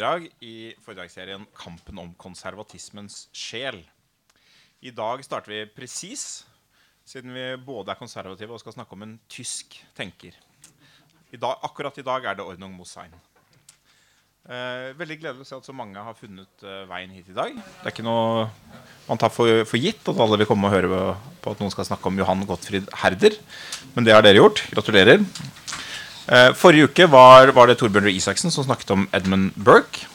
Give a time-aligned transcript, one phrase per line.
[0.00, 3.84] foredrag i foredragsserien 'Kampen om konservatismens sjel'.
[4.80, 6.46] I dag starter vi presis,
[7.04, 10.32] siden vi både er konservative og skal snakke om en tysk tenker.
[11.32, 13.12] I dag, akkurat i dag er det Ordnung Mosheim.
[14.48, 17.52] Eh, veldig gledelig å se at så mange har funnet eh, veien hit i dag.
[17.52, 18.48] Det er ikke noe
[19.06, 21.84] man tar for, for gitt at alle vil komme og høre på at noen skal
[21.84, 23.36] snakke om Johan Gottfried Herder.
[23.92, 24.64] Men det har dere gjort.
[24.72, 25.20] Gratulerer.
[26.30, 30.06] Eh, forrige uke var, var det Torbjørn Røe Isaksen som snakket om Edmund Burke.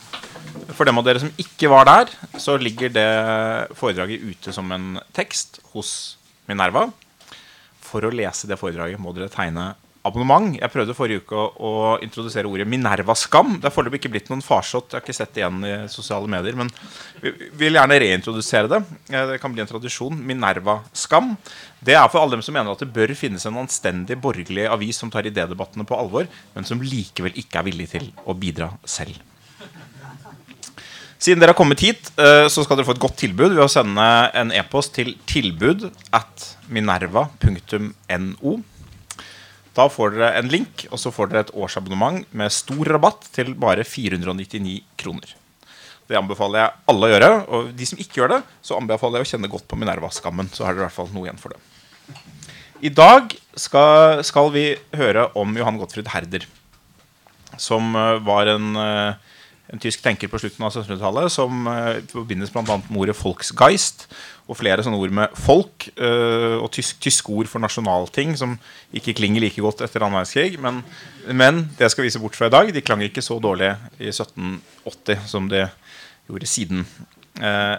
[0.72, 3.10] For dem av dere som ikke var der, så ligger det
[3.76, 5.90] foredraget ute som en tekst hos
[6.48, 6.86] Minerva.
[7.84, 9.74] For å lese det foredraget må dere tegne
[10.06, 10.54] abonnement.
[10.60, 11.74] Jeg prøvde forrige uke å, å
[12.06, 13.58] introdusere ordet Minerva-skam.
[13.62, 14.92] Det er foreløpig ikke blitt noen farsott.
[14.92, 16.58] Jeg har ikke sett det igjen i sosiale medier.
[16.60, 16.72] Men
[17.24, 18.82] vi vil gjerne reintrodusere det.
[19.12, 20.18] Eh, det kan bli en tradisjon.
[20.32, 21.34] Minerva-skam.
[21.86, 25.02] Det er for alle dem som mener at det bør finnes en anstendig borgerlig avis
[25.02, 29.18] som tar idédebattene på alvor, men som likevel ikke er villig til å bidra selv.
[31.26, 33.72] Siden dere har kommet hit, eh, så skal dere få et godt tilbud ved å
[33.72, 38.56] sende en e-post til tilbud at minerva.no.
[39.76, 43.52] Da får dere en link, og så får dere et årsabonnement med stor rabatt til
[43.60, 45.36] bare 499 kroner.
[46.06, 47.30] Det anbefaler jeg alle å gjøre.
[47.50, 50.52] Og de som ikke gjør det, så anbefaler jeg å kjenne godt på Minerva-skammen.
[50.54, 51.62] Så har dere i hvert fall noe igjen for det.
[52.86, 56.46] I dag skal, skal vi høre om Johan Gottfried Herder,
[57.58, 59.40] som uh, var en, uh,
[59.72, 62.64] en, tysk tenker på slutten av 1700-tallet, som uh, forbindes bl.a.
[62.68, 64.06] med ordet 'Volksgeist'
[64.46, 68.54] og flere sånne ord med folk øh, og tysk, tyske ord for nasjonalting som
[68.94, 70.60] ikke klinger like godt etter annen verdenskrig.
[70.62, 70.84] Men,
[71.34, 72.70] men, det skal vi se bort fra i dag.
[72.74, 75.64] De klang ikke så dårlig i 1780 som de
[76.30, 76.86] gjorde siden.
[77.42, 77.78] Eh,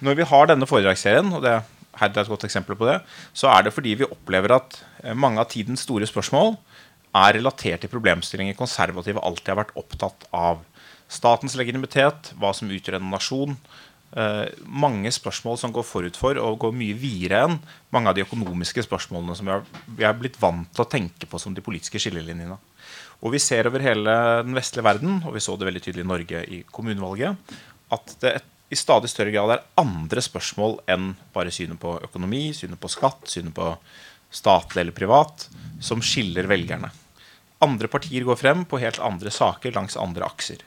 [0.00, 1.58] når vi har denne foredragsserien, og det
[2.00, 3.00] her er et godt eksempel på det,
[3.36, 6.56] så er det fordi vi opplever at eh, mange av tidens store spørsmål
[7.20, 10.64] er relatert til problemstillinger konservative alltid har vært opptatt av.
[11.10, 13.56] Statens legitimitet, hva som utgjør en nasjon,
[14.66, 17.58] mange spørsmål som går forut for og går mye videre enn
[17.94, 21.54] mange av de økonomiske spørsmålene som vi har, blitt vant til å tenke på som
[21.54, 22.56] de politiske skillelinjene.
[23.20, 26.10] Og Vi ser over hele den vestlige verden, og vi så det veldig tydelig i
[26.10, 27.36] Norge i kommunevalget,
[27.92, 28.40] at det
[28.70, 33.26] i stadig større grad er andre spørsmål enn bare synet på økonomi, synet på skatt,
[33.28, 33.72] synet på
[34.30, 35.48] statlig eller privat,
[35.82, 36.92] som skiller velgerne.
[37.60, 40.62] Andre partier går frem på helt andre saker langs andre akser.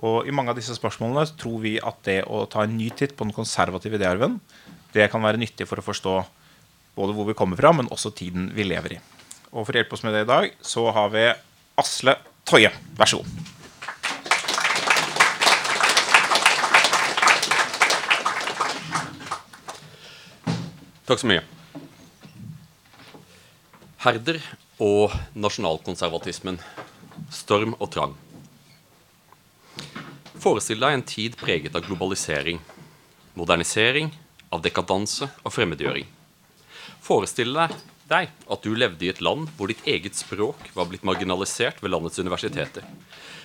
[0.00, 3.12] Og I mange av disse spørsmålene tror vi at det å ta en ny titt
[3.16, 4.38] på den konservative idéarven
[4.94, 6.14] det kan være nyttig for å forstå
[6.96, 8.98] både hvor vi kommer fra, men også tiden vi lever i.
[9.52, 11.28] Og For å hjelpe oss med det i dag så har vi
[11.78, 12.16] Asle
[12.48, 12.72] Toje.
[12.98, 13.48] Vær så god.
[21.10, 21.42] Takk så mye.
[24.00, 24.38] Herder
[24.80, 26.60] og nasjonalkonservatismen.
[27.34, 28.14] Storm og trang.
[30.40, 32.62] Forestill deg en tid preget av globalisering,
[33.36, 34.08] modernisering,
[34.48, 36.06] av dekadanse og fremmedgjøring.
[37.04, 37.52] Forestill
[38.08, 41.92] deg at du levde i et land hvor ditt eget språk var blitt marginalisert ved
[41.92, 42.86] landets universiteter.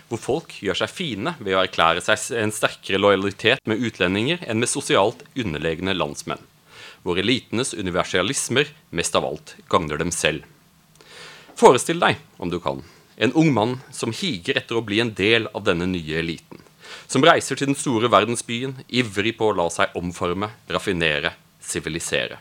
[0.07, 4.61] Hvor folk gjør seg fine ved å erklære seg en sterkere lojalitet med utlendinger enn
[4.63, 6.43] med sosialt underlegne landsmenn.
[7.03, 10.47] Hvor elitenes universalismer mest av alt gagner dem selv.
[11.59, 12.85] Forestill deg, om du kan,
[13.19, 16.64] en ung mann som higer etter å bli en del av denne nye eliten
[17.07, 22.39] som reiser til den store verdensbyen, ivrig på å la seg omforme, raffinere, sivilisere.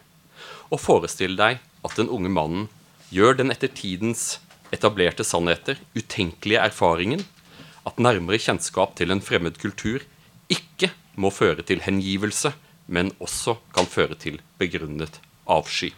[0.73, 2.69] Og forestill deg at den unge mannen
[3.15, 4.39] gjør den etter tidens
[4.75, 7.23] etablerte sannheter utenkelige erfaringen
[7.87, 10.03] at nærmere kjennskap til en fremmed kultur
[10.53, 10.91] ikke
[11.21, 12.55] må føre til hengivelse,
[12.87, 15.93] men også kan føre til begrunnet avsky.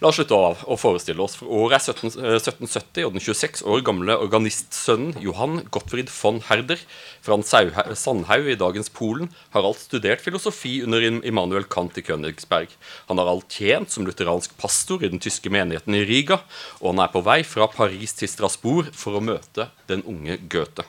[0.00, 1.34] La oss slutte av å forestille oss.
[1.36, 6.38] For året er 17, 1770, eh, og den 26 år gamle organistsønnen Johan Gottfried von
[6.46, 6.80] Herder
[7.20, 12.72] fra Sandhaug i dagens Polen har alt studert filosofi under Immanuel Kant i Königsberg.
[13.10, 16.40] Han har alt tjent som lutheransk pastor i den tyske menigheten i Riga,
[16.80, 20.88] og han er på vei fra Paris til Strasbourg for å møte den unge Goethe.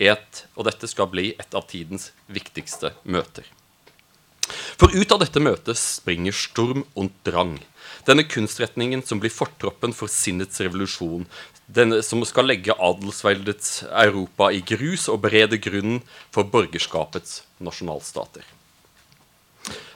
[0.00, 3.44] Et, og dette skal bli et av tidens viktigste møter.
[4.80, 7.58] For ut av dette møtet springer storm und Drang.
[8.06, 11.26] Denne kunstretningen som blir fortroppen for sinnets revolusjon.
[11.66, 16.00] Denne som skal legge adelsveldets Europa i grus og berede grunnen
[16.34, 18.46] for borgerskapets nasjonalstater.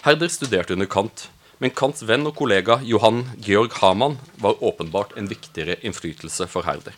[0.03, 1.29] Herder studerte under Kant,
[1.63, 6.97] men Kants venn og kollega Johan Georg Hamann var åpenbart en viktigere innflytelse for Herder.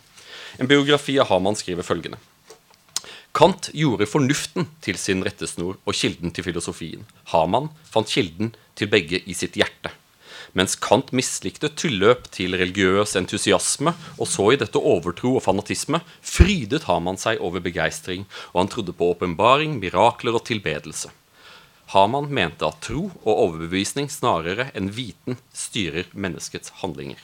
[0.57, 2.17] En biografi av Hamann skriver følgende.
[3.35, 7.03] Kant gjorde fornuften til sin rettesnor og kilden til filosofien.
[7.33, 9.91] Hamann fant kilden til begge i sitt hjerte.
[10.55, 16.87] Mens Kant mislikte tilløp til religiøs entusiasme og så i dette overtro og fanatisme, frydet
[16.89, 21.13] Haman seg over begeistring, og han trodde på åpenbaring, mirakler og tilbedelse.
[21.93, 27.21] Haman mente at tro og overbevisning snarere enn viten styrer menneskets handlinger.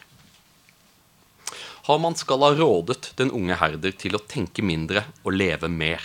[1.89, 6.03] Haman skal ha rådet den unge herder til å tenke mindre og leve mer.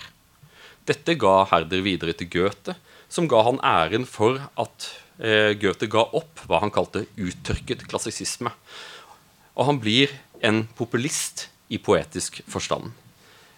[0.88, 2.78] Dette ga herder videre til Goethe,
[3.10, 8.52] som ga han æren for at Goethe ga opp hva han kalte uttørket klassisisme.
[9.56, 10.12] Og han blir
[10.44, 12.92] en populist i poetisk forstand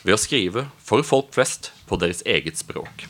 [0.05, 3.07] ved å skrive for folk flest på deres eget språk.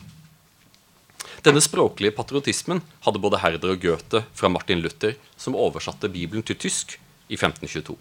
[1.46, 6.58] Denne språklige patriotismen hadde både Herder og Goethe fra Martin Luther, som oversatte Bibelen til
[6.58, 6.96] tysk
[7.28, 7.94] i 1522.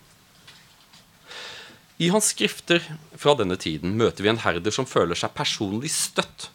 [1.97, 2.83] I hans skrifter
[3.17, 6.49] fra denne tiden møter vi en herder som føler seg personlig støtt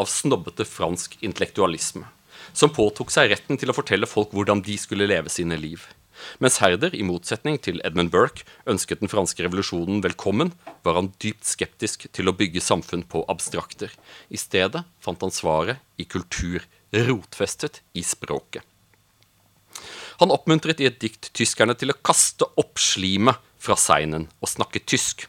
[0.00, 2.08] av snobbete fransk intellektualisme,
[2.54, 5.84] som påtok seg retten til å fortelle folk hvordan de skulle leve sine liv.
[6.38, 10.52] Mens Herder, i motsetning til Edmund Burke, ønsket den franske revolusjonen velkommen,
[10.86, 13.92] var han dypt skeptisk til å bygge samfunn på abstrakter.
[14.30, 16.64] I stedet fant han svaret i kultur,
[16.94, 18.62] rotfestet i språket.
[20.22, 24.84] Han oppmuntret i et dikt tyskerne til å kaste opp slimet fra seinen og snakke
[24.86, 25.26] tysk.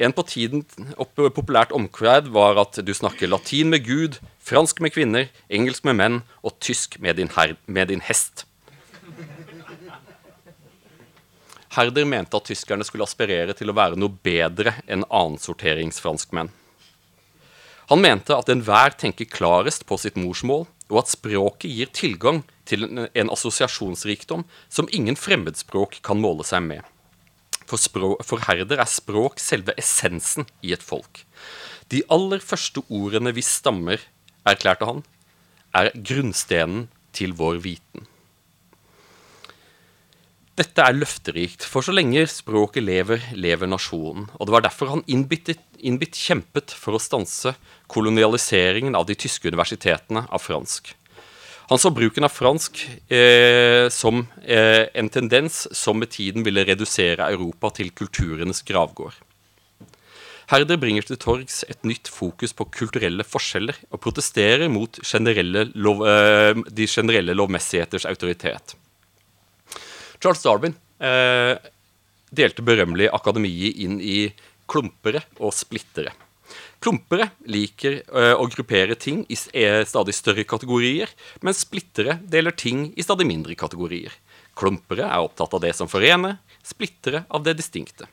[0.00, 0.62] En på tiden
[1.36, 6.22] populært omkveid var at du snakker latin med Gud, fransk med kvinner, engelsk med menn
[6.40, 8.46] og tysk med din, her, med din hest.
[11.76, 16.48] Herder mente at tyskerne skulle aspirere til å være noe bedre enn annensorteringsfranskmenn.
[17.90, 22.86] Han mente at enhver tenker klarest på sitt morsmål, og at språket gir tilgang til
[22.88, 26.82] en, assosiasjonsrikdom som ingen fremmedspråk kan måle seg med.
[27.70, 31.22] For, språk, for Herder er språk selve essensen i et folk.
[31.90, 34.02] De aller første ordene vi stammer,
[34.48, 35.04] erklærte han,
[35.74, 38.08] er grunnstenen til vår viten.
[40.60, 44.26] Dette er løfterikt, for så lenge språket lever, lever nasjonen.
[44.36, 45.54] Og det var derfor han innbitt,
[46.18, 47.54] kjempet for å stanse
[47.88, 50.92] kolonialiseringen av de tyske universitetene av fransk.
[51.70, 52.80] Han så bruken av fransk
[53.14, 59.14] eh, som eh, en tendens som med tiden ville redusere Europa til kulturenes gravgård.
[60.50, 66.02] Herder bringer til torgs et nytt fokus på kulturelle forskjeller og protesterer mot generelle lov,
[66.10, 68.74] eh, de generelle lovmessigheters autoritet.
[70.18, 71.54] Charles Darwin eh,
[72.34, 74.24] delte berømmelig akademiet inn i
[74.66, 76.16] klumpere og splittere.
[76.80, 81.10] Klumpere liker uh, å gruppere ting i stadig større kategorier,
[81.44, 84.14] mens splittere deler ting i stadig mindre kategorier.
[84.56, 88.08] Klumpere er opptatt av det som forener, splittere av det distinkte.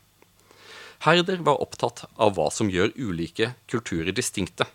[1.06, 4.68] Herder var opptatt av hva som gjør ulike kulturer distinkte.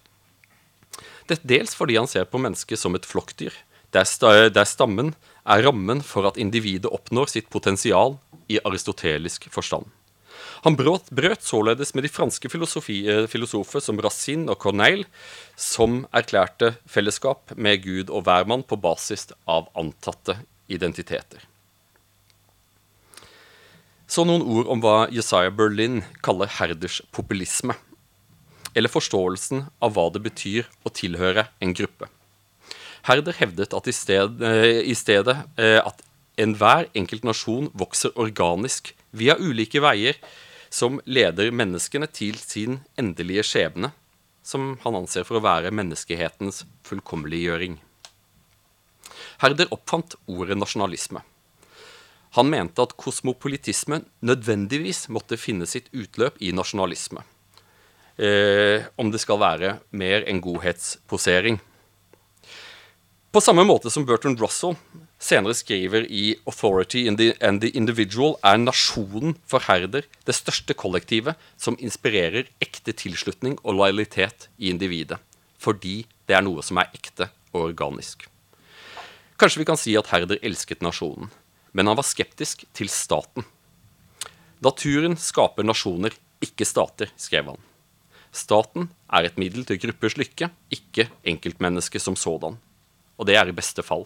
[1.28, 3.54] Dette dels fordi han ser på mennesket som et flokkdyr,
[3.92, 5.12] der stammen
[5.44, 8.16] er rammen for at individet oppnår sitt potensial
[8.48, 9.84] i aristotelisk forstand.
[10.62, 15.08] Han brøt, brøt således med de franske eh, filosofer som Racine og Corneille,
[15.58, 21.42] som erklærte fellesskap med Gud og hvermann på basis av antatte identiteter.
[24.06, 27.74] Så noen ord om hva Jesiah Berlin kaller Herders populisme.
[28.76, 32.06] Eller forståelsen av hva det betyr å tilhøre en gruppe.
[33.08, 36.04] Herder hevdet at i, sted, eh, i stedet eh, at
[36.38, 40.20] enhver enkelt nasjon vokser organisk via ulike veier
[40.72, 43.92] som leder menneskene til sin endelige skjebne,
[44.42, 47.76] som han anser for å være menneskehetens fullkommeliggjøring.
[49.42, 51.20] Herder oppfant ordet nasjonalisme.
[52.38, 57.20] Han mente at kosmopolitisme nødvendigvis måtte finne sitt utløp i nasjonalisme.
[58.16, 61.60] Eh, om det skal være mer enn godhetsposering.
[63.32, 64.76] På samme måte som Bertrand Russell
[65.22, 71.76] senere skriver i 'Authority and the Individual', er nasjonen for Herder det største kollektivet som
[71.78, 75.18] inspirerer ekte tilslutning og lojalitet i individet.
[75.58, 78.26] Fordi det er noe som er ekte og organisk.
[79.38, 81.30] Kanskje vi kan si at Herder elsket nasjonen,
[81.72, 83.44] men han var skeptisk til staten.
[84.62, 86.10] Naturen skaper nasjoner,
[86.42, 87.62] ikke stater, skrev han.
[88.32, 92.58] Staten er et middel til gruppers lykke, ikke enkeltmennesket som sådan
[93.22, 94.02] og det er i beste fall.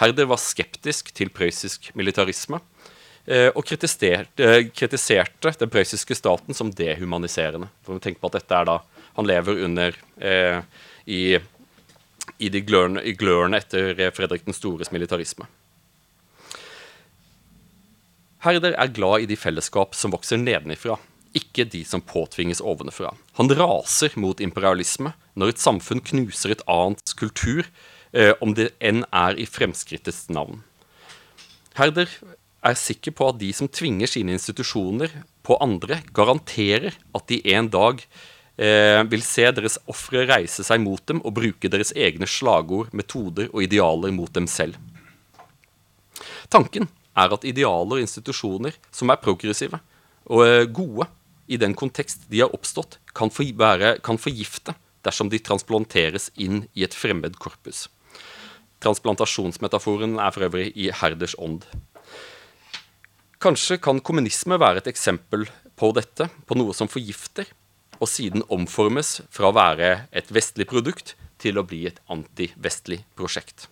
[0.00, 2.58] Herder var skeptisk til prøyssisk militarisme
[3.26, 7.70] eh, og kritiserte, eh, kritiserte, den prøyssiske staten som dehumaniserende.
[7.86, 8.80] For tenk på at dette er da
[9.14, 10.62] Han lever under eh,
[11.06, 15.46] i, i, de glørne, i glørne etter Fredrik den stores militarisme.
[18.42, 20.98] Herder er glad i de fellesskap som vokser nedenifra,
[21.32, 23.14] ikke de som påtvinges ovenfra.
[23.38, 27.70] Han raser mot imperialisme når et samfunn knuser et annet kultur
[28.38, 30.60] om det enn er i fremskrittets navn.
[31.74, 32.06] Herder
[32.64, 35.12] er sikker på at de som tvinger sine institusjoner
[35.44, 38.00] på andre, garanterer at de en dag
[38.56, 43.50] eh, vil se deres ofre reise seg mot dem og bruke deres egne slagord, metoder
[43.52, 44.78] og idealer mot dem selv.
[46.48, 49.80] Tanken er at idealer og institusjoner som er progressive
[50.30, 51.10] og eh, gode
[51.44, 54.72] i den kontekst de har oppstått, kan forgifte
[55.04, 57.84] dersom de transplanteres inn i et fremmed korpus.
[58.84, 61.64] Transplantasjonsmetaforen er for øvrig i Herders ånd.
[63.40, 67.48] Kanskje kan kommunisme være et eksempel på dette, på noe som forgifter,
[68.00, 73.68] og siden omformes fra å være et vestlig produkt til å bli et antivestlig prosjekt.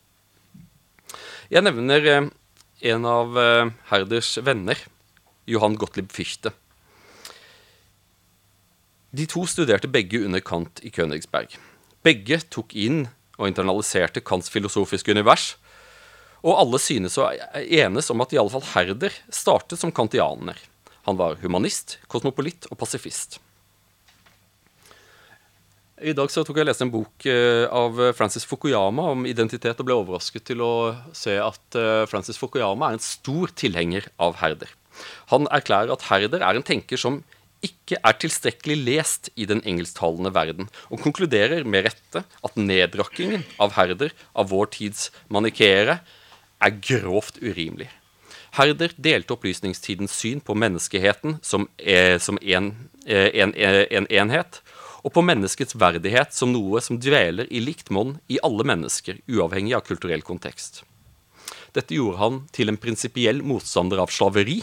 [1.53, 2.29] Jeg nevner eh,
[2.93, 4.79] en av eh, Herders venner,
[5.49, 6.55] Johan Gottlieb Fichte.
[9.13, 11.59] De to studerte begge under Kant i Königsberg.
[12.03, 13.05] Begge tok inn
[13.43, 15.57] og internaliserte Kants filosofiske univers,
[16.43, 17.29] og alle synes å
[17.63, 20.59] enes om at i alle fall Herder startet som kantianer.
[21.07, 23.39] Han var humanist, kosmopolitt og pasifist.
[26.03, 29.79] I dag så tok jeg og leste en bok eh, av Francis Fukuyama om identitet,
[29.79, 30.73] og ble overrasket til å
[31.15, 34.73] se at eh, Francis Fukuyama er en stor tilhenger av Herder.
[35.31, 37.21] Han erklærer at Herder er en tenker som
[37.63, 43.77] ikke er tilstrekkelig lest i den engelsktalende verden, og konkluderer med rette at nedrakkingen av
[43.79, 46.01] Herder av vår tids manikeere
[46.63, 47.89] er grovt urimelig.
[48.53, 54.61] Herder delte opplysningstidens syn på menneskeheten som, eh, som en, eh, en, eh, en, enhet,
[55.05, 59.75] og på menneskets verdighet som noe som dveler i likt monn i alle mennesker, uavhengig
[59.75, 60.83] av kulturell kontekst.
[61.73, 64.63] Dette gjorde han til en prinsipiell motstander av slaveri,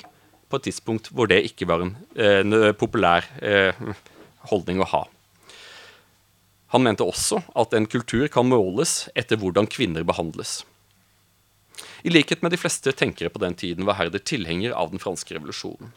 [0.50, 3.78] på et tidspunkt hvor det ikke var en, eh, populær eh,
[4.52, 5.04] holdning å ha.
[6.74, 10.64] Han mente også at en kultur kan måles etter hvordan kvinner behandles.
[12.04, 15.34] I likhet med de fleste tenkere på den tiden var Herder tilhenger av den franske
[15.36, 15.92] revolusjonen.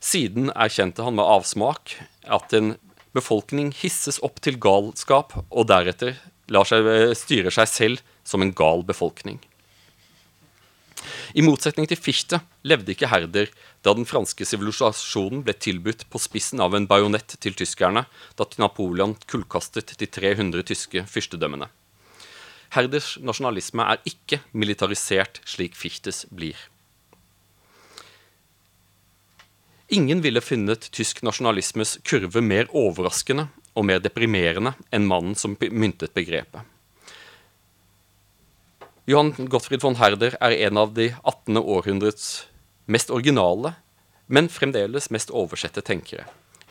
[0.00, 1.96] Siden erkjente han med avsmak
[2.28, 2.76] at en
[3.16, 9.40] befolkning hisses opp til galskap og deretter eh, styre seg selv som en gal befolkning.
[11.34, 13.50] I motsetning til Fichte levde ikke Herder
[13.86, 19.16] da den franske sivilisasjonen ble tilbudt på spissen av en bajonett til tyskerne da Napoleon
[19.30, 21.68] kullkastet de 300 tyske fyrstedømmene.
[22.74, 26.56] Herders nasjonalisme er ikke militarisert slik Fichtes blir.
[29.88, 36.16] Ingen ville funnet tysk nasjonalismes kurve mer overraskende og mer deprimerende enn mannen som myntet
[36.16, 36.64] begrepet.
[39.06, 41.54] Johan Gottfried von Herder er en av de 18.
[41.60, 42.48] århundrets
[42.90, 43.76] mest originale,
[44.26, 46.24] men fremdeles mest oversette tenkere.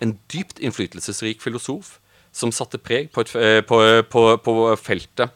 [0.04, 1.94] En dypt innflytelsesrik filosof
[2.36, 3.80] som satte preg på, et, eh, på,
[4.12, 5.32] på, på feltet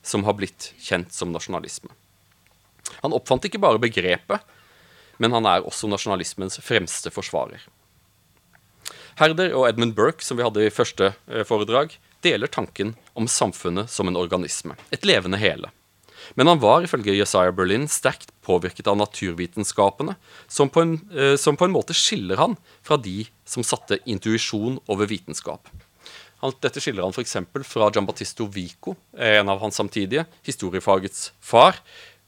[0.00, 1.92] som har blitt kjent som nasjonalisme.
[3.02, 4.40] Han oppfant ikke bare begrepet,
[5.20, 7.66] men han er også nasjonalismens fremste forsvarer.
[9.20, 13.92] Herder og Edmund Burke, som vi hadde i første eh, foredrag, deler tanken om samfunnet
[13.92, 15.68] som en organisme, et levende hele.
[16.38, 20.16] Men han var ifølge Josiah Berlin sterkt påvirket av naturvitenskapene,
[20.48, 24.78] som på, en, eh, som på en måte skiller han fra de som satte intuisjon
[24.90, 25.68] over vitenskap.
[26.40, 27.36] Dette skiller han f.eks.
[27.68, 31.76] fra Giambattisto Vico, en av hans samtidige, historiefagets far,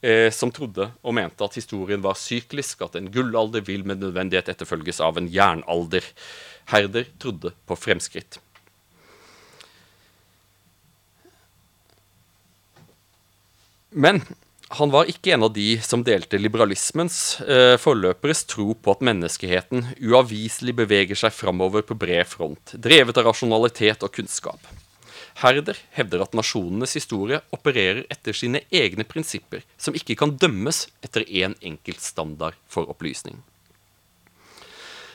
[0.05, 4.53] eh, som trodde og mente at historien var syklisk, at en gullalder vil med nødvendighet
[4.53, 6.05] etterfølges av en jernalder.
[6.69, 8.37] Herder trodde på fremskritt.
[13.93, 14.21] Men
[14.73, 19.85] han var ikke en av de som delte liberalismens eh, forløperes tro på at menneskeheten
[20.01, 24.71] uavviselig beveger seg framover på bred front, drevet av rasjonalitet og kunnskap.
[25.41, 31.25] Herder hevder at nasjonenes historie opererer etter sine egne prinsipper, som ikke kan dømmes etter
[31.25, 33.41] én en enkelt standard for opplysning.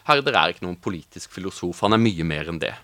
[0.09, 2.75] Herder er ikke noen politisk filosof, han er mye mer enn det.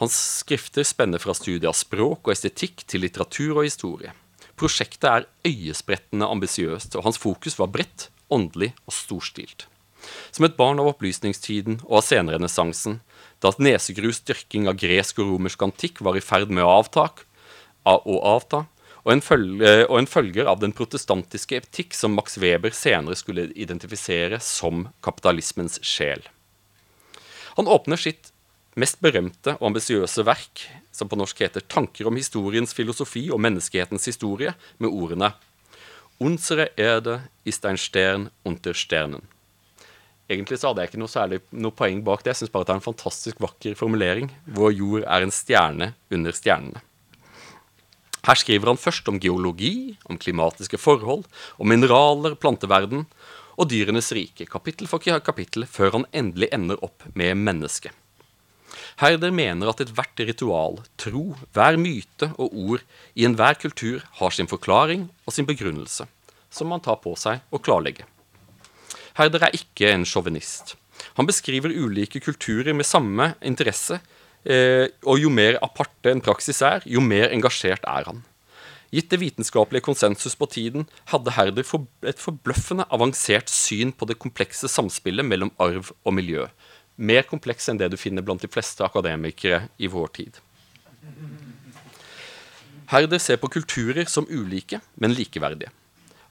[0.00, 4.14] Hans skrifter spenner fra studier av språk og estetikk til litteratur og historie.
[4.60, 9.64] Prosjektet er øyesprettende ambisiøst, og hans fokus var bredt, åndelig og storstilt.
[10.32, 12.98] Som et barn av opplysningstiden og av senrenessansen,
[13.40, 17.08] da nesegrus dyrking av gresk og romersk antikk var i ferd med å avta,
[17.88, 18.66] og avta,
[19.00, 23.48] og en, følge, og en følger av den protestantiske etikk som Max Weber senere skulle
[23.56, 26.20] identifisere som kapitalismens sjel.
[27.56, 28.28] Han åpner sitt
[28.78, 30.66] mest berømte og ambisiøse verk,
[31.00, 35.34] som på norsk heter 'Tanker om historiens filosofi og menneskehetens historie', med ordene
[36.20, 39.24] 'Unsere Erde ist ein Stern unter Sternen'.
[40.30, 42.36] Egentlig så hadde jeg ikke noe særlig noe poeng bak det.
[42.36, 44.30] Jeg syns bare det er en fantastisk vakker formulering.
[44.46, 46.82] Vår jord er en stjerne under stjernene.
[48.22, 51.24] Her skriver han først om geologi, om klimatiske forhold,
[51.58, 53.06] om mineraler, planteverden
[53.58, 57.92] og dyrenes rike, kapittel for kapittel, før han endelig ender opp med mennesket.
[59.00, 61.24] Herder mener at ethvert ritual, tro,
[61.56, 66.06] hver myte og ord i enhver kultur har sin forklaring og sin begrunnelse,
[66.50, 68.06] som man tar på seg å klarlegge.
[69.18, 70.76] Herder er ikke en sjåvinist.
[71.18, 74.00] Han beskriver ulike kulturer med samme interesse,
[74.44, 78.22] eh, og jo mer aparte en praksis er, jo mer engasjert er han.
[78.90, 81.66] Gitt det vitenskapelige konsensus på tiden hadde Herder
[82.10, 86.48] et forbløffende avansert syn på det komplekse samspillet mellom arv og miljø.
[87.00, 90.40] Mer kompleks enn det du finner blant de fleste akademikere i vår tid.
[92.90, 95.70] Herder ser på kulturer som ulike, men likeverdige.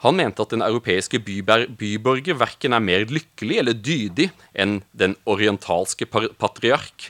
[0.03, 6.07] Han mente at den europeiske byborger verken er mer lykkelig eller dydig enn den orientalske
[6.07, 7.09] patriark,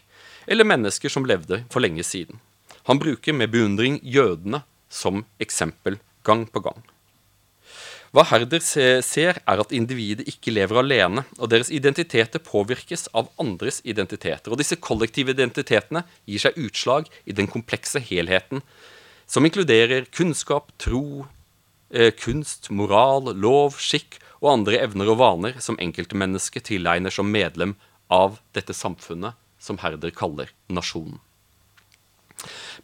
[0.50, 2.40] eller mennesker som levde for lenge siden.
[2.90, 6.80] Han bruker med beundring jødene som eksempel gang på gang.
[8.10, 13.84] Hva Herder ser, er at individet ikke lever alene, og deres identiteter påvirkes av andres
[13.86, 14.50] identiteter.
[14.50, 18.64] Og disse kollektive identitetene gir seg utslag i den komplekse helheten,
[19.30, 21.28] som inkluderer kunnskap, tro,
[21.94, 27.76] eh, kunst, moral, lov, skikk og andre evner og vaner som enkeltmennesket tilegner som medlem
[28.10, 31.20] av dette samfunnet som Herder kaller nasjonen.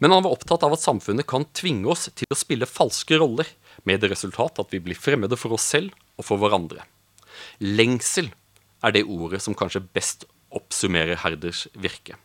[0.00, 3.48] Men han var opptatt av at samfunnet kan tvinge oss til å spille falske roller,
[3.86, 6.82] med det resultat at vi blir fremmede for oss selv og for hverandre.
[7.62, 8.32] Lengsel
[8.84, 10.24] er det ordet som kanskje best
[10.56, 12.16] oppsummerer Herders virke.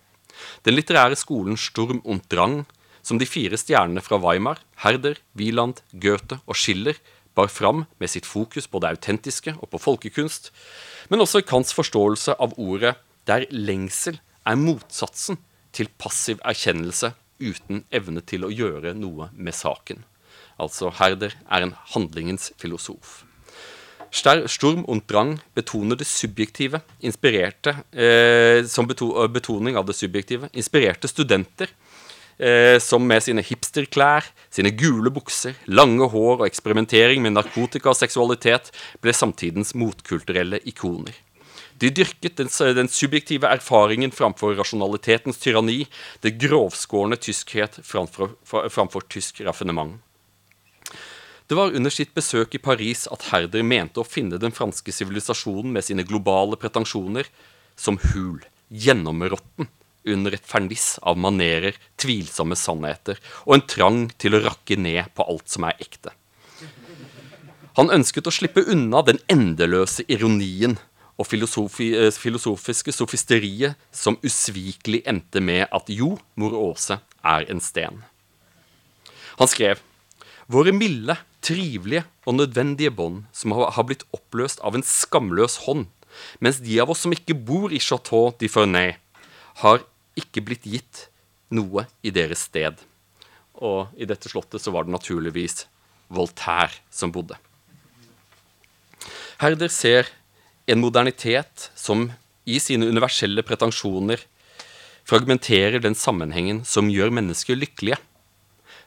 [0.66, 2.64] Den litterære skolen Sturm und Drang
[3.06, 6.98] som de fire stjernene fra Weimar, Herder, Wieland, Goethe og Schiller
[7.38, 10.52] bar fram med sitt fokus på det autentiske og på folkekunst,
[11.10, 12.96] men også i Kants forståelse av ordet
[13.30, 15.40] der lengsel er motsatsen
[15.76, 20.06] til passiv erkjennelse uten evne til å gjøre noe med saken.
[20.62, 23.24] Altså Herder er en handlingens filosof.
[24.12, 31.72] Sturm und Drang betoner det subjektive, inspirerte, eh, som betoning av det subjektive, inspirerte studenter
[32.38, 38.00] eh, som med sine hipsterklær, sine gule bukser, lange hår og eksperimentering med narkotika og
[38.00, 41.16] seksualitet ble samtidens motkulturelle ikoner.
[41.82, 45.88] De dyrket den, den, subjektive erfaringen framfor rasjonalitetens tyranni,
[46.22, 49.98] det grovskårne tyskhet framfor, framfor tysk raffinement.
[51.50, 55.74] Det var under sitt besøk i Paris at Herder mente å finne den franske sivilisasjonen
[55.74, 57.28] med sine globale pretensjoner
[57.76, 58.38] som hul,
[58.70, 59.68] gjennområtten
[60.08, 65.26] under et ferniss av manerer, tvilsomme sannheter og en trang til å rakke ned på
[65.28, 66.14] alt som er ekte.
[67.80, 70.78] Han ønsket å slippe unna den endeløse ironien
[71.20, 77.60] og filosofi, eh, filosofiske sofisteriet som usvikelig endte med at jo, mor Åse er en
[77.60, 78.04] sten.
[79.40, 79.80] Han skrev
[80.52, 85.86] Våre milde, trivelige og nødvendige bånd som har blitt oppløst av en skamløs hånd,
[86.44, 88.98] mens de av oss som ikke bor i Chateau de Fernay,
[89.64, 89.80] har
[90.20, 91.06] ikke blitt gitt
[91.56, 92.76] noe i deres sted.
[93.56, 95.66] Og i dette slottet så var det naturligvis
[96.12, 97.38] Voltaire som bodde.
[99.40, 100.10] Herder ser
[100.68, 102.10] en modernitet som
[102.46, 104.24] i sine universelle pretensjoner
[105.08, 108.00] fragmenterer den sammenhengen som gjør mennesker lykkelige.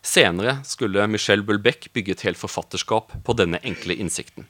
[0.05, 4.47] Senere skulle Michel Bulbeck bygge et helt forfatterskap på denne enkle innsikten.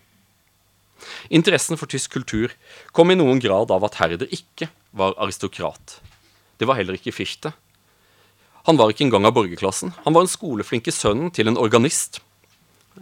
[1.29, 2.53] Interessen for tysk kultur
[2.97, 6.01] kom i noen grad av at Herder ikke var aristokrat.
[6.59, 7.53] Det var heller ikke Fichte.
[8.65, 9.93] Han var ikke engang av borgerklassen.
[10.07, 12.23] Han var den skoleflinke sønnen til en organist.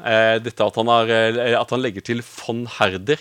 [0.01, 3.21] Eh, dette at han, har, eh, at han, legger til von Herder,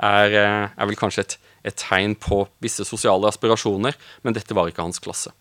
[0.00, 4.70] er, eh, er vel kanskje et, et, tegn på visse sosiale aspirasjoner, men dette var
[4.70, 5.32] ikke hans klasse.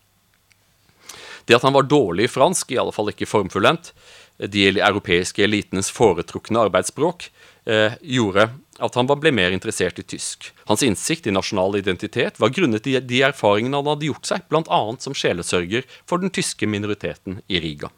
[1.48, 3.94] Det at han var dårlig i fransk, i alle fall ikke formfullendt,
[4.40, 7.30] de europeiske elitenes foretrukne arbeidsspråk,
[7.66, 10.52] eh, gjorde at han ble mer interessert i tysk.
[10.70, 14.82] Hans innsikt i nasjonal identitet var grunnet i de erfaringene han hadde gjort seg, bl.a.
[15.04, 17.92] som sjelesørger for den tyske minoriteten i Riga.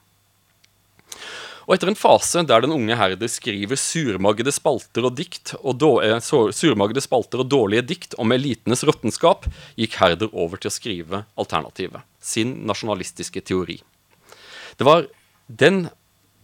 [1.67, 6.17] Og etter en fase der den unge herder skriver surmagede spalter og dikt og, eh,
[6.21, 9.45] surmagede spalter og dårlige dikt om elitenes råttenskap,
[9.77, 13.81] gikk Herder over til å skrive alternativet, sin nasjonalistiske teori.
[14.77, 15.05] Det var,
[15.47, 15.89] den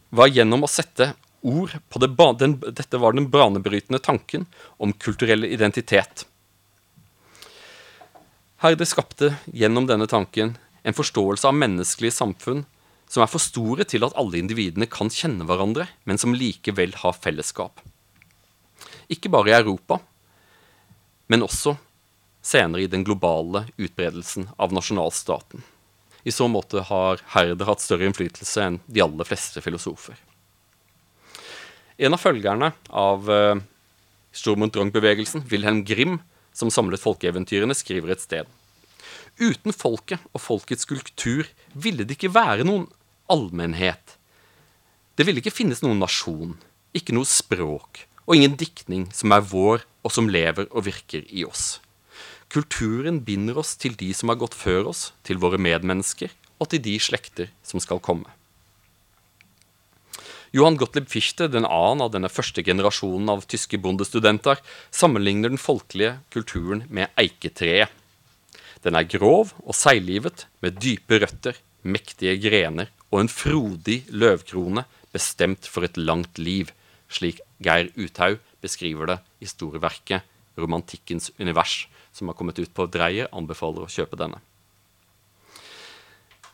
[0.09, 4.45] var gjennom å sette ord på det den, Dette var den banebrytende tanken
[4.77, 6.25] om kulturell identitet.
[8.57, 12.65] Herde skapte gjennom denne tanken en forståelse av menneskelige samfunn
[13.07, 17.15] som er for store til at alle individene kan kjenne hverandre, men som likevel har
[17.15, 17.79] fellesskap.
[19.07, 20.01] Ikke bare i Europa,
[21.31, 21.77] men også
[22.43, 25.63] senere i den globale utbredelsen av nasjonalstaten.
[26.27, 30.17] I så måte har Herder hatt større innflytelse enn de aller fleste filosofer.
[31.97, 33.55] En av følgerne av uh,
[34.35, 36.19] Sturm und Drang-bevegelsen, Wilhelm Grimm,
[36.53, 38.49] som samlet folkeeventyrene, skriver et sted.
[39.39, 42.87] Uten folket og folkets kultur ville det ikke være noen
[43.31, 44.17] allmennhet.
[45.17, 46.55] Det ville ikke finnes noen nasjon,
[46.97, 51.45] ikke noe språk og ingen diktning som er vår og som lever og virker i
[51.47, 51.79] oss.
[52.53, 56.83] Kulturen binder oss til de som har gått før oss, til våre medmennesker og til
[56.83, 58.29] de slekter som skal komme.
[60.55, 64.61] Johan Gottlieb Fichte, den annen av denne første generasjonen av tyske bondestudenter,
[64.95, 67.91] sammenligner den folkelige kulturen med eiketreet.
[68.85, 75.67] Den er grov og seiglivet, med dype røtter, mektige grener og en frodig løvkrone bestemt
[75.69, 76.71] for et langt liv,
[77.07, 80.25] slik Geir Uthaug beskriver det i storverket
[80.57, 83.29] 'Romantikkens univers', som har kommet ut på Dreyer.
[83.31, 84.41] Anbefaler å kjøpe denne.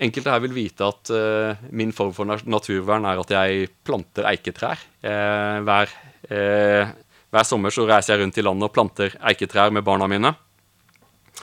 [0.01, 4.81] Enkelte her vil vite at uh, min form for naturvern er at jeg planter eiketrær.
[4.99, 5.93] Uh, hver,
[6.27, 6.91] uh,
[7.31, 10.33] hver, sommer så reiser jeg rundt i landet og planter eiketrær med barna mine.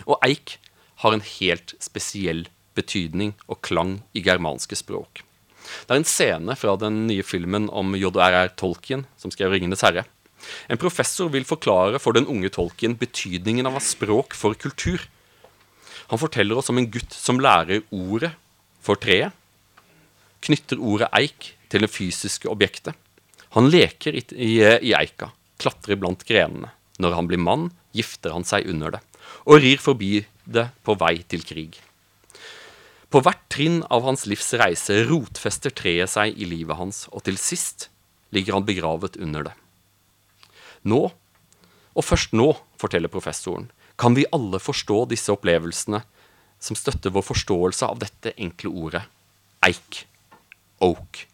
[0.05, 0.59] Og eik
[1.01, 2.45] har en helt spesiell
[2.81, 5.23] betydning og klang i germanske språk.
[5.87, 10.09] Det er en scene fra den nye filmen om JRR Tolkien, som skrev 'Ringenes herre'.
[10.69, 15.05] En professor vil forklare for den unge Tolkien betydningen av språk for kultur.
[16.09, 18.33] Han forteller oss om en gutt som lærer ordet
[18.83, 19.33] for treet,
[20.41, 22.97] knytter ordet eik til det fysiske objektet.
[23.55, 26.73] Han leker i, i, i eika, klatrer blant grenene.
[27.01, 29.01] Når han blir mann, gifter han seg under det,
[29.45, 31.79] og rir forbi det på vei til krig.
[33.11, 37.39] På hvert trinn av hans livs reise rotfester treet seg i livet hans, og til
[37.41, 37.89] sist
[38.31, 39.55] ligger han begravet under det.
[40.87, 41.03] Nå,
[41.91, 43.67] og først nå, forteller professoren,
[43.99, 46.05] kan vi alle forstå disse opplevelsene
[46.63, 49.03] som støtter vår forståelse av dette enkle ordet
[49.61, 50.07] eik,
[50.81, 51.27] oak,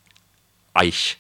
[0.75, 1.17] eich.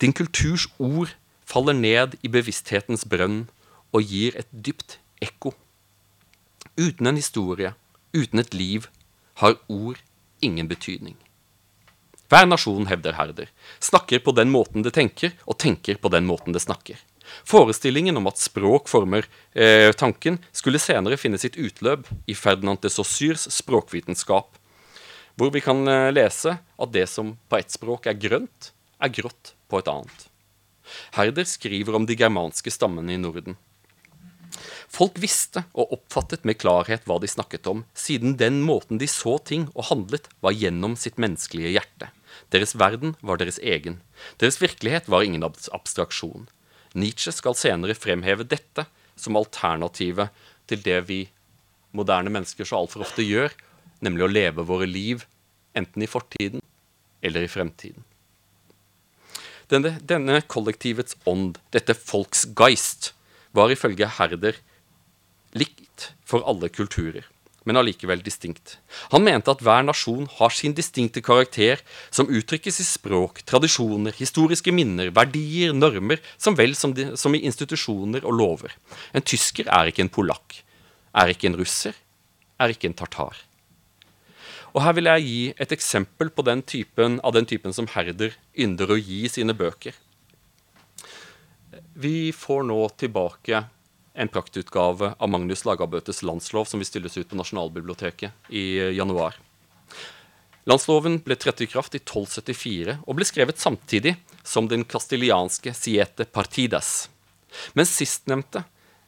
[0.00, 1.14] Din kulturs ord
[1.48, 3.46] faller ned i bevissthetens brønn
[3.96, 5.54] og gir et dypt ekko.
[6.76, 7.72] Uten en historie,
[8.12, 8.90] uten et liv,
[9.42, 10.00] har ord
[10.40, 11.16] ingen betydning.
[12.26, 16.56] Hver nasjon, hevder Herder, snakker på den måten det tenker, og tenker på den måten
[16.56, 16.98] det snakker.
[17.46, 22.90] Forestillingen om at språk former eh, tanken, skulle senere finne sitt utløp i Ferdinand de
[22.90, 24.58] Saussures språkvitenskap,
[25.36, 29.54] hvor vi kan eh, lese at det som på ett språk er grønt, er grått
[29.70, 30.26] på et annet.
[31.14, 33.58] Herder skriver om de germanske stammene i Norden.
[34.92, 39.36] Folk visste og oppfattet med klarhet hva de snakket om, siden den måten de så
[39.38, 42.10] ting og handlet, var gjennom sitt menneskelige hjerte.
[42.52, 44.00] Deres verden var deres egen.
[44.40, 46.48] Deres virkelighet var ingen abstraksjon.
[46.96, 48.86] Nietzsche skal senere fremheve dette
[49.16, 50.32] som alternativet
[50.68, 51.20] til det vi
[51.96, 53.52] moderne mennesker så altfor ofte gjør,
[54.04, 55.24] nemlig å leve våre liv
[55.76, 56.62] enten i fortiden
[57.24, 58.04] eller i fremtiden.
[59.72, 63.10] Denne, denne kollektivets ånd, dette folksgeist,
[63.56, 64.58] var ifølge Herder
[65.56, 67.24] likt for alle kulturer,
[67.66, 68.76] men allikevel distinkt.
[69.10, 71.82] Han mente at hver nasjon har sin distinkte karakter,
[72.14, 77.42] som uttrykkes i språk, tradisjoner, historiske minner, verdier, normer, som vel som, de, som i
[77.48, 78.76] institusjoner og lover.
[79.16, 80.60] En tysker er ikke en polakk,
[81.16, 81.96] er ikke en russer,
[82.60, 83.42] er ikke en tartar.
[84.76, 88.36] Og Her vil jeg gi et eksempel på den typen, av den typen som Herder
[88.52, 89.96] ynder å gi i sine bøker.
[91.98, 93.64] Vi får nå tilbake
[94.12, 99.38] en praktutgave av Magnus Lagabøtes landslov, som vil stilles ut på Nasjonalbiblioteket i eh, januar.
[100.68, 104.12] Landsloven ble trådt i kraft i 1274 og ble skrevet samtidig
[104.44, 107.08] som den kastilianske Siete Partidas.
[107.72, 108.66] Men sistnevnte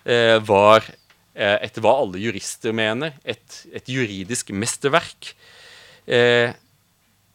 [0.09, 0.89] eh, var,
[1.37, 5.35] eh, etter hva alle jurister mener, et, et juridisk mesterverk,
[6.09, 6.57] eh,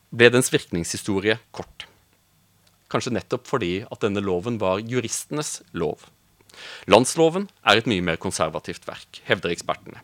[0.10, 1.86] ble dens virkningshistorie kort.
[2.94, 6.06] Kanskje nettopp fordi at denne loven var juristenes lov.
[6.86, 10.04] Landsloven er et mye mer konservativt verk, hevder ekspertene.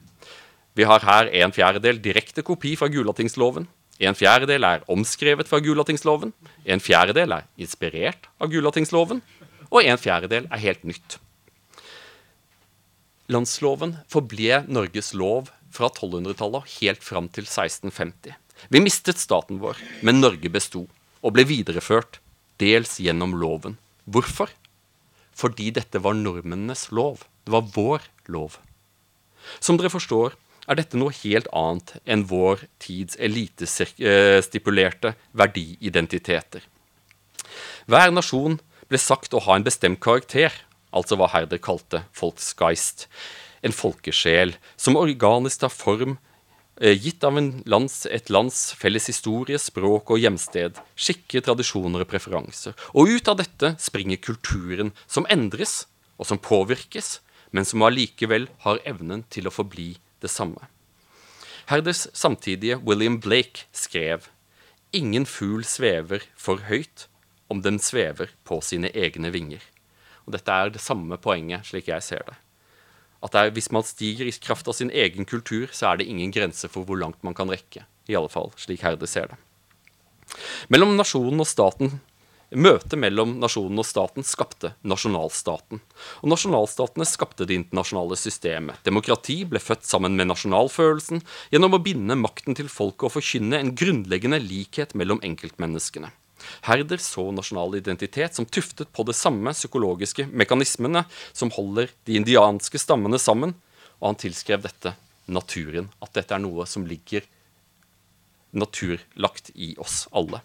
[0.74, 3.68] Vi har her en fjerdedel direkte kopi fra Gulatingsloven.
[4.00, 6.32] En fjerdedel er omskrevet fra Gulatingsloven.
[6.66, 9.22] En fjerdedel er inspirert av Gulatingsloven.
[9.70, 11.20] Og en fjerdedel er helt nytt.
[13.30, 18.34] Landsloven forble Norges lov fra 1200-tallet helt fram til 1650.
[18.74, 20.88] Vi mistet staten vår, men Norge besto
[21.20, 22.18] og ble videreført,
[22.60, 23.78] dels gjennom loven.
[24.10, 24.50] Hvorfor?
[25.40, 27.26] fordi dette var nordmennenes lov.
[27.46, 28.60] Det var vår lov.
[29.64, 30.36] Som dere forstår,
[30.70, 36.62] er dette noe helt annet enn vår tids elitestipulerte verdiidentiteter.
[37.90, 40.54] Hver nasjon ble sagt å ha en bestemt karakter,
[40.94, 43.08] altså hva Herder kalte folksgeist.
[43.62, 46.14] en folkesjel som organisk tar form
[46.80, 47.36] gitt av
[47.68, 52.76] lands, et lands felles historie, språk og hjemsted, skikker, tradisjoner og preferanser.
[52.96, 55.86] Og ut av dette springer kulturen, som endres,
[56.20, 57.20] og som påvirkes,
[57.52, 60.70] men som allikevel har evnen til å forbli det samme.
[61.70, 64.30] Herders samtidige William Blake skrev
[64.92, 67.06] Ingen fugl svever for høyt
[67.50, 69.62] om den svever på sine egne vinger.
[70.26, 72.38] Og Dette er det samme poenget, slik jeg ser det.
[73.24, 76.32] At er, Hvis man stiger i kraft av sin egen kultur, så er det ingen
[76.32, 77.86] grense for hvor langt man kan rekke.
[78.08, 79.38] I alle fall slik Herde ser det.
[80.70, 82.00] Mellom nasjonen og staten
[82.50, 85.84] Møtet mellom nasjonen og staten skapte nasjonalstaten.
[86.24, 88.80] Og nasjonalstatene skapte det internasjonale systemet.
[88.88, 91.22] Demokrati ble født sammen med nasjonalfølelsen
[91.54, 96.10] gjennom å binde makten til folket og forkynne en grunnleggende likhet mellom enkeltmenneskene.
[96.68, 102.82] Herder så nasjonal identitet som tuftet på de samme psykologiske mekanismene som holder de indianske
[102.82, 103.56] stammene sammen,
[104.00, 104.96] og han tilskrev dette
[105.30, 105.92] naturen.
[106.04, 107.28] At dette er noe som ligger
[108.52, 110.42] naturlagt i oss alle.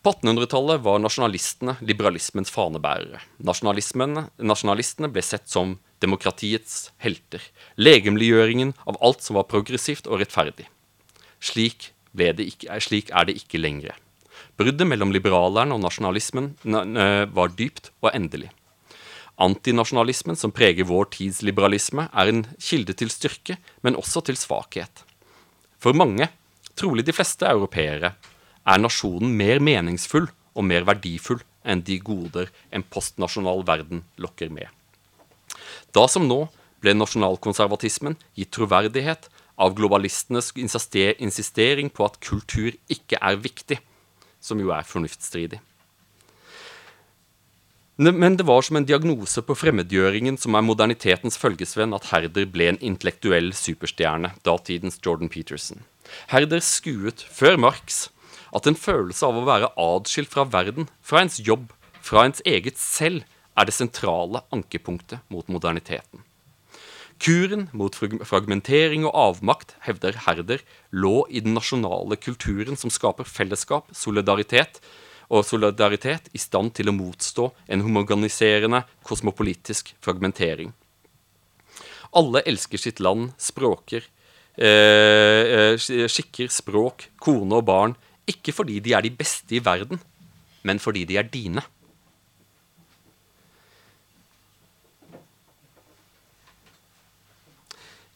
[0.00, 3.20] På 1800-tallet var nasjonalistene liberalismens fanebærere.
[3.44, 7.44] Nasjonalistene ble sett som demokratiets helter.
[7.76, 10.70] Legemliggjøringen av alt som var progressivt og rettferdig.
[11.40, 13.94] Slik, ikke, slik er det ikke lenger.
[14.56, 16.54] Bruddet mellom liberaleren og nasjonalismen
[17.32, 18.50] var dypt og endelig.
[19.40, 25.04] Antinasjonalismen som preger vår tids liberalisme, er en kilde til styrke, men også til svakhet.
[25.80, 26.28] For mange,
[26.76, 28.12] trolig de fleste europeere,
[28.66, 34.68] er nasjonen mer meningsfull og mer verdifull enn de goder en postnasjonal verden lokker med.
[35.92, 36.46] Da som nå
[36.80, 39.28] ble nasjonalkonservatismen gitt troverdighet
[39.60, 43.80] av globalistenes insistering på at kultur ikke er viktig,
[44.40, 45.60] som jo er fornuftsstridig.
[48.00, 52.70] Men det var som en diagnose på fremmedgjøringen som er modernitetens følgesvenn at Herder ble
[52.70, 55.82] en intellektuell superstjerne, datidens Jordan Peterson.
[56.32, 58.06] Herder skuet, før Marx,
[58.56, 61.68] at en følelse av å være adskilt fra verden, fra ens jobb,
[62.00, 66.24] fra ens eget selv, er det sentrale ankepunktet mot moderniteten.
[67.20, 73.90] Kuren mot fragmentering og avmakt, hevder Herder, lå i den nasjonale kulturen som skaper fellesskap,
[73.92, 74.80] solidaritet
[75.28, 80.72] og solidaritet i stand til å motstå en homogeniserende kosmopolitisk fragmentering.
[82.16, 84.02] Alle elsker sitt land, språker,
[84.56, 87.94] eh, eh skikker, språk, kone og barn,
[88.26, 90.00] ikke fordi de er de beste i verden,
[90.64, 91.62] men fordi de er dine.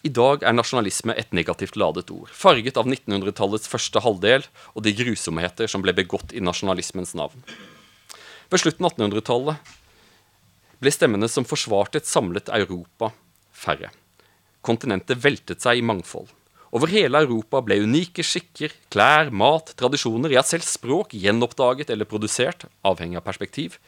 [0.04, 4.44] I dag er nasjonalisme et negativt ladet ord, farget av 1900-tallets første halvdel
[4.74, 7.40] og de grusomheter som ble begått i nasjonalismens navn.
[8.52, 9.72] Ved slutten av 1800-tallet
[10.84, 13.14] ble stemmene som forsvarte et samlet Europa,
[13.56, 13.88] færre.
[14.60, 16.28] Kontinentet veltet seg i mangfold.
[16.76, 22.68] Over hele Europa ble unike skikker, klær, mat, tradisjoner, ja selv språk gjenoppdaget eller produsert,
[22.84, 23.80] avhengig av perspektiv.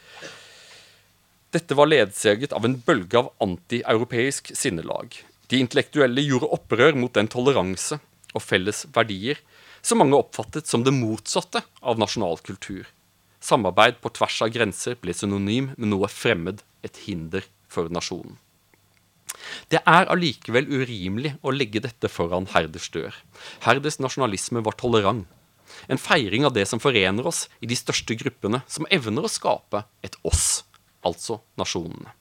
[1.53, 5.13] Dette var ledsaget av en bølge av antieuropeisk sinnelag.
[5.47, 7.99] De intellektuelle gjorde opprør mot den toleranse
[8.35, 9.39] og felles verdier
[9.85, 12.87] som mange oppfattet som det motsatte av nasjonal kultur.
[13.39, 18.37] Samarbeid på tvers av grenser ble synonym med noe fremmed, et hinder for nasjonen.
[19.71, 23.15] Det er allikevel urimelig å legge dette foran Herders dør.
[23.63, 25.27] Herders nasjonalisme var tolerant.
[25.91, 29.83] En feiring av det som forener oss i de største gruppene, som evner å skape
[30.03, 30.63] et oss,
[31.05, 32.15] altså nasjonene.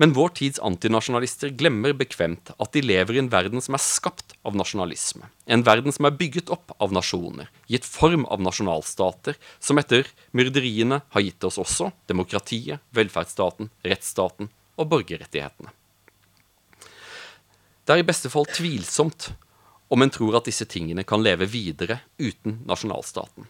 [0.00, 4.32] Men vår tids antinasjonalister glemmer bekvemt at de lever i en verden som er skapt
[4.48, 5.28] av nasjonalisme.
[5.44, 11.02] En verden som er bygget opp av nasjoner, gitt form av nasjonalstater, som etter myrderiene
[11.04, 14.48] har gitt oss også demokratiet, velferdsstaten, rettsstaten
[14.80, 15.68] og borgerrettighetene.
[17.84, 19.34] Det er i beste fall tvilsomt
[19.92, 23.44] om en tror at disse tingene kan leve videre uten nasjonalstaten.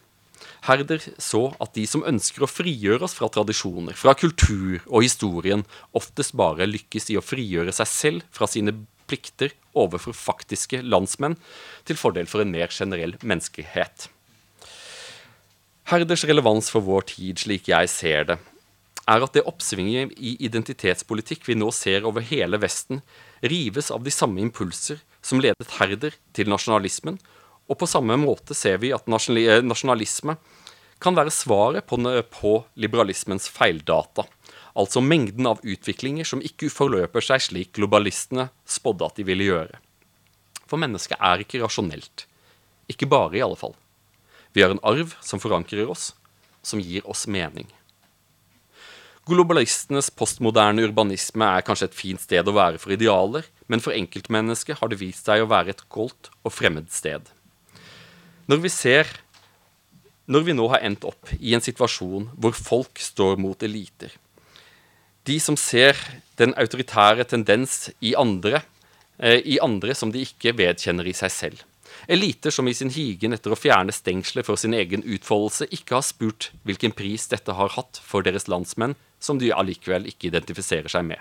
[0.67, 5.65] Herder så at de som ønsker å frigjøre oss fra tradisjoner, fra kultur og historien,
[5.97, 8.75] oftest bare lykkes i å frigjøre seg selv fra sine
[9.11, 11.37] plikter overfor faktiske landsmenn,
[11.87, 14.07] til fordel for en mer generell menneskelighet.
[15.91, 18.37] Herders relevans for vår tid, slik jeg ser det,
[19.09, 23.01] er at det oppsvinget i identitetspolitikk vi nå ser over hele Vesten,
[23.41, 27.17] rives av de samme impulser som ledet Herder til nasjonalismen,
[27.69, 30.37] og på samme måte ser vi at eh, nasjonalisme
[31.01, 31.97] kan være svaret på,
[32.29, 34.27] på liberalismens feildata.
[34.77, 39.81] Altså mengden av utviklinger som ikke forløper seg slik globalistene spådde at de ville gjøre.
[40.69, 42.25] For mennesket er ikke rasjonelt.
[42.91, 43.75] Ikke bare, i alle fall.
[44.55, 46.11] Vi har en arv som forankrer oss,
[46.63, 47.67] som gir oss mening.
[49.27, 54.79] Globalistenes postmoderne urbanisme er kanskje et fint sted å være for idealer, men for enkeltmennesket
[54.79, 57.29] har det vist seg å være et koldt og fremmed sted.
[58.51, 59.07] Når vi ser
[60.27, 64.11] Når vi nå har endt opp i en situasjon hvor folk står mot eliter,
[65.27, 65.97] de som ser
[66.39, 68.61] den autoritære tendens i andre,
[69.19, 71.63] eh, i andre som de ikke vedkjenner i seg selv.
[72.07, 76.07] Eliter som i sin higen etter å fjerne stengsler for sin egen utfoldelse ikke har
[76.07, 81.07] spurt hvilken pris dette har hatt for deres landsmenn, som de allikevel ikke identifiserer seg
[81.11, 81.19] med.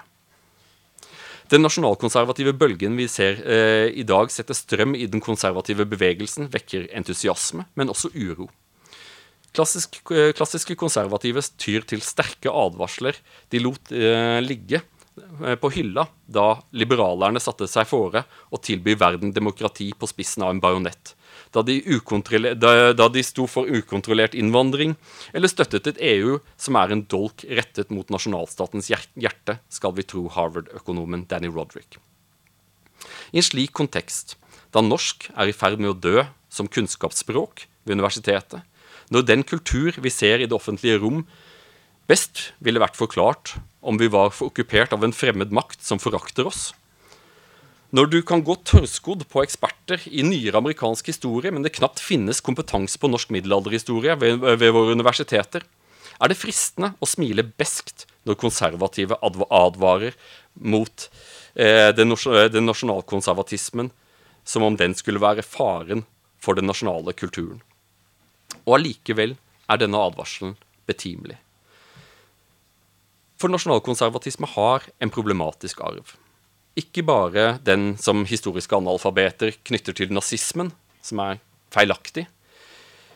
[1.51, 6.86] Den nasjonalkonservative bølgen vi ser eh, i dag, setter strøm i den konservative bevegelsen, vekker
[6.94, 8.46] entusiasme, men også uro.
[9.51, 13.18] Klassisk, eh, klassiske konservative tyr til sterke advarsler
[13.51, 18.22] de lot eh, ligge eh, på hylla da liberalerne satte seg fore
[18.55, 21.16] å tilby verden demokrati på spissen av en bajonett
[21.51, 21.80] da de,
[22.55, 24.94] da, da de sto for ukontrollert innvandring,
[25.34, 30.28] eller støttet et EU som er en dolk rettet mot nasjonalstatens hjerte, skal vi tro
[30.30, 31.98] Harvard-økonomen Danny Roderick.
[33.34, 34.36] I en slik kontekst,
[34.70, 38.62] da norsk er i ferd med å dø som kunnskapsspråk ved universitetet,
[39.11, 41.24] når den kultur vi ser i det offentlige rom,
[42.11, 46.46] best ville vært forklart om vi var for okkupert av en fremmed makt som forakter
[46.46, 46.70] oss,
[47.91, 52.43] når du kan gå tørrskodd på eksperter i nyere amerikansk historie, men det knapt finnes
[52.45, 55.66] kompetanse på norsk middelalderhistorie ved, ved våre universiteter,
[56.20, 60.14] er det fristende å smile beskt når konservative advarer
[60.55, 61.09] mot
[61.57, 62.14] eh, den,
[62.68, 63.91] nasjonalkonservatismen
[64.45, 66.05] som om den skulle være faren
[66.41, 67.59] for den nasjonale kulturen.
[68.66, 69.34] Og allikevel
[69.70, 70.55] er denne advarselen
[70.86, 71.41] betimelig.
[73.41, 76.14] For nasjonalkonservatisme har en problematisk arv
[76.79, 80.71] ikke bare den som historiske analfabeter knytter til nazismen,
[81.03, 81.41] som er
[81.75, 82.27] feilaktig,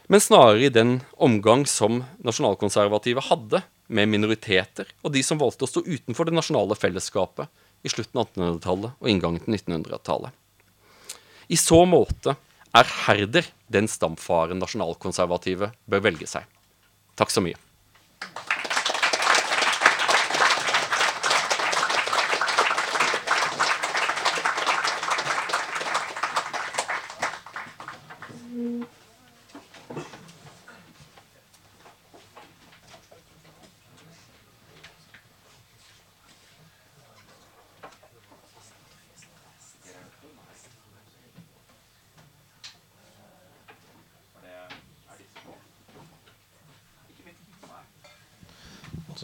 [0.09, 5.71] men snarere i den omgang som nasjonalkonservative hadde med minoriteter og de som valgte å
[5.71, 7.49] stå utenfor det nasjonale fellesskapet
[7.85, 10.33] i slutten av 1800-tallet og inngangen til 1900-tallet.
[11.49, 12.37] I så måte
[12.75, 16.49] er Herder den stamfaren nasjonalkonservative bør velge seg.
[17.17, 17.61] Takk så mye.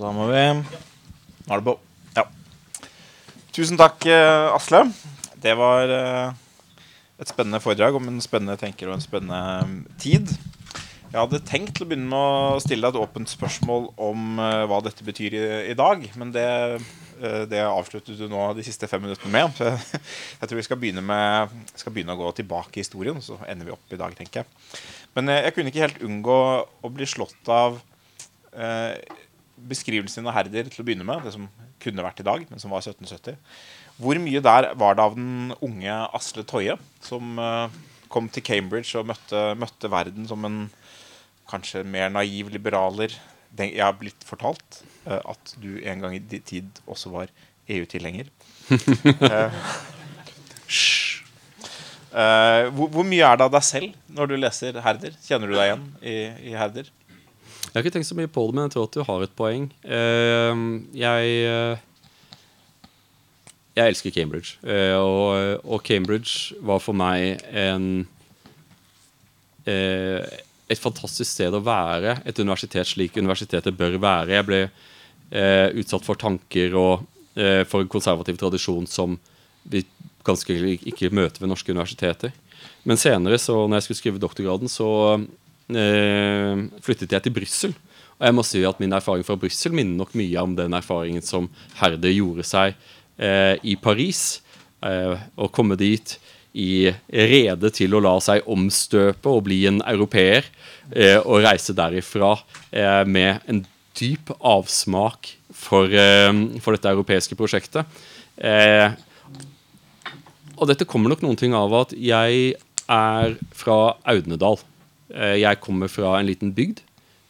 [0.01, 1.72] Så da må vi Nå er det på.
[2.16, 2.22] Ja.
[3.61, 4.86] Tusen takk, eh, Asle.
[5.36, 6.30] Det var eh,
[7.20, 10.32] et spennende foredrag om en spennende tenker og en spennende eh, tid.
[11.11, 14.62] Jeg hadde tenkt til å begynne med å stille deg et åpent spørsmål om uh,
[14.70, 15.44] hva dette betyr i,
[15.74, 16.06] i dag.
[16.16, 16.46] Men det,
[17.50, 19.52] det, avsluttet du nå de siste fem minuttene med.
[19.58, 19.68] Så
[20.40, 23.68] jeg tror vi skal begynne, med, skal begynne å gå tilbake i historien, så ender
[23.68, 24.78] vi opp i dag, tenker jeg.
[25.18, 27.82] Men jeg kunne ikke helt unngå å bli slått av
[29.68, 31.50] beskrivelsen av Herder til å begynne med, det som
[31.83, 33.39] kunne vært i dag, men som var 1770.
[34.01, 37.68] Hvor mye der var det av den unge Asle Toje, som uh,
[38.12, 40.62] kom til Cambridge og møtte, møtte, verden som en
[41.51, 43.12] kanskje mer naiv liberaler?
[43.59, 47.33] Jeg har blitt fortalt uh, at du en gang i din tid også var
[47.70, 48.31] EU-tilhenger.
[48.70, 49.53] uh,
[52.74, 55.12] hvor, hvor, mye er det av deg selv når du leser Herder?
[55.26, 56.16] Kjenner du deg igjen i,
[56.53, 56.89] i Herder?
[57.61, 59.36] Jeg har ikke tenkt så mye på det, men jeg tror at du har et
[59.38, 59.68] poeng.
[59.84, 61.86] Uh, jeg uh,
[63.78, 64.56] Jeg elsker Cambridge.
[64.64, 68.06] Uh, og, og, Cambridge var for meg en
[69.70, 70.24] eh,
[70.70, 72.18] Et fantastisk sted å være.
[72.26, 74.36] Et universitet slik universitetet bør være.
[74.36, 74.61] Jeg ble
[75.78, 77.04] utsatt for tanker og
[77.70, 79.14] for en konservativ tradisjon som
[79.62, 79.84] vi
[80.26, 80.56] ganske
[80.90, 82.32] ikke møter ved norske universiteter.
[82.82, 85.26] Men senere, så når jeg skulle skrive doktorgraden, så eh,
[85.71, 87.75] flyttet jeg til Brussel.
[88.21, 91.25] Og jeg må si at min erfaring fra Brussel minner nok mye om den erfaringen
[91.25, 91.49] som
[91.79, 92.75] Herde gjorde seg
[93.16, 94.43] eh, i Paris.
[94.85, 96.18] Eh, å komme dit
[96.53, 100.45] i rede til å la seg omstøpe og bli en europeer.
[100.93, 102.35] Eh, og reise derifra
[102.68, 103.62] eh, med en
[103.97, 107.87] dyp avsmak for, eh, for dette europeiske prosjektet.
[110.61, 112.55] og dette kommer nok noen ting av at jeg
[112.91, 114.61] er fra Audnedal.
[115.14, 116.82] Eh, jeg kommer fra en liten bygd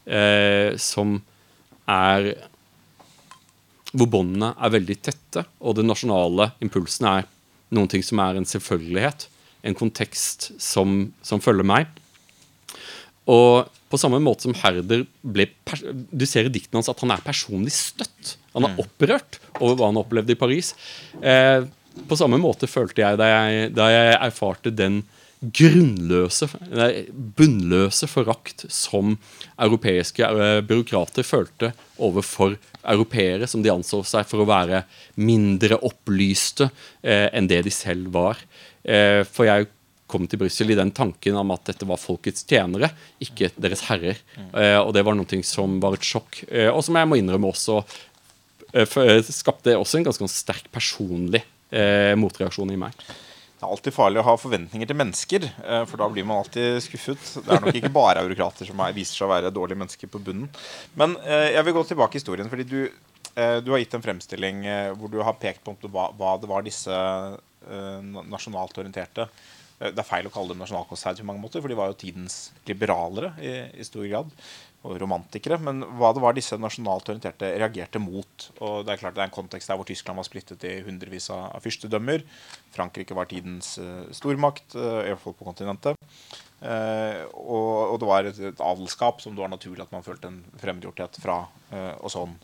[0.06, 1.18] eh, som
[1.90, 2.32] er
[3.90, 7.28] Hvor båndene er veldig tette, og den nasjonale impulsen er
[7.74, 9.26] noen ting som er en selvfølgelighet.
[9.66, 11.90] En kontekst som, som følger meg.
[13.30, 15.48] Og på samme måte som Herder ble
[16.14, 18.36] Du ser i diktene hans at han er personlig støtt.
[18.54, 18.80] Han er mm.
[18.84, 20.72] opprørt over hva han opplevde i Paris.
[21.18, 21.66] Eh,
[22.06, 25.02] på samme måte følte jeg da jeg, da jeg erfarte den
[25.40, 29.14] grunnløse, nei, bunnløse forakt som
[29.56, 34.82] europeiske eh, byråkrater følte overfor europeere som de anså seg for å være
[35.20, 36.68] mindre opplyste
[37.00, 38.40] eh, enn det de selv var.
[38.84, 39.70] Eh, for jeg
[40.10, 42.90] kom til Brussel i den tanken om at dette var folkets tjenere,
[43.22, 44.20] ikke deres herrer.
[44.36, 47.52] Eh, og det var noe som var et sjokk, eh, og som jeg må innrømme
[47.52, 47.80] også
[48.74, 51.44] eh, skapte også en ganske sterk personlig
[52.18, 52.96] motreaksjon i meg.
[53.60, 56.78] Det er alltid farlig å ha forventninger til mennesker, eh, for da blir man alltid
[56.80, 57.26] skuffet.
[57.44, 60.20] Det er nok ikke bare eurokrater som er, viser seg å være dårlige mennesker på
[60.24, 60.48] bunnen.
[60.96, 62.78] Men eh, jeg vil gå tilbake i historien, fordi du,
[63.34, 64.64] eh, du har gitt en fremstilling
[64.96, 67.02] hvor du har pekt på hva, det var disse
[67.60, 69.26] nasjonalt orienterte
[69.76, 72.38] Det er feil å kalle dem nasjonalkonservative på mange måter, for de var jo tidens
[72.64, 74.32] liberalere i, i stor grad.
[74.80, 75.58] Og romantikere.
[75.60, 78.46] Men hva det var disse nasjonalt orienterte reagerte mot.
[78.64, 81.28] Og det er klart det er en kontekst der hvor Tyskland var splittet i hundrevis
[81.34, 82.24] av, fyrstedømmer.
[82.72, 86.00] Frankrike var tidens uh, stormakt, uh, i hvert fall på kontinentet.
[86.60, 90.32] Uh, og, og det var et, et adelskap som det var naturlig at man følte
[90.32, 91.42] en fremmedgjorthet fra.
[92.00, 92.38] og sånn.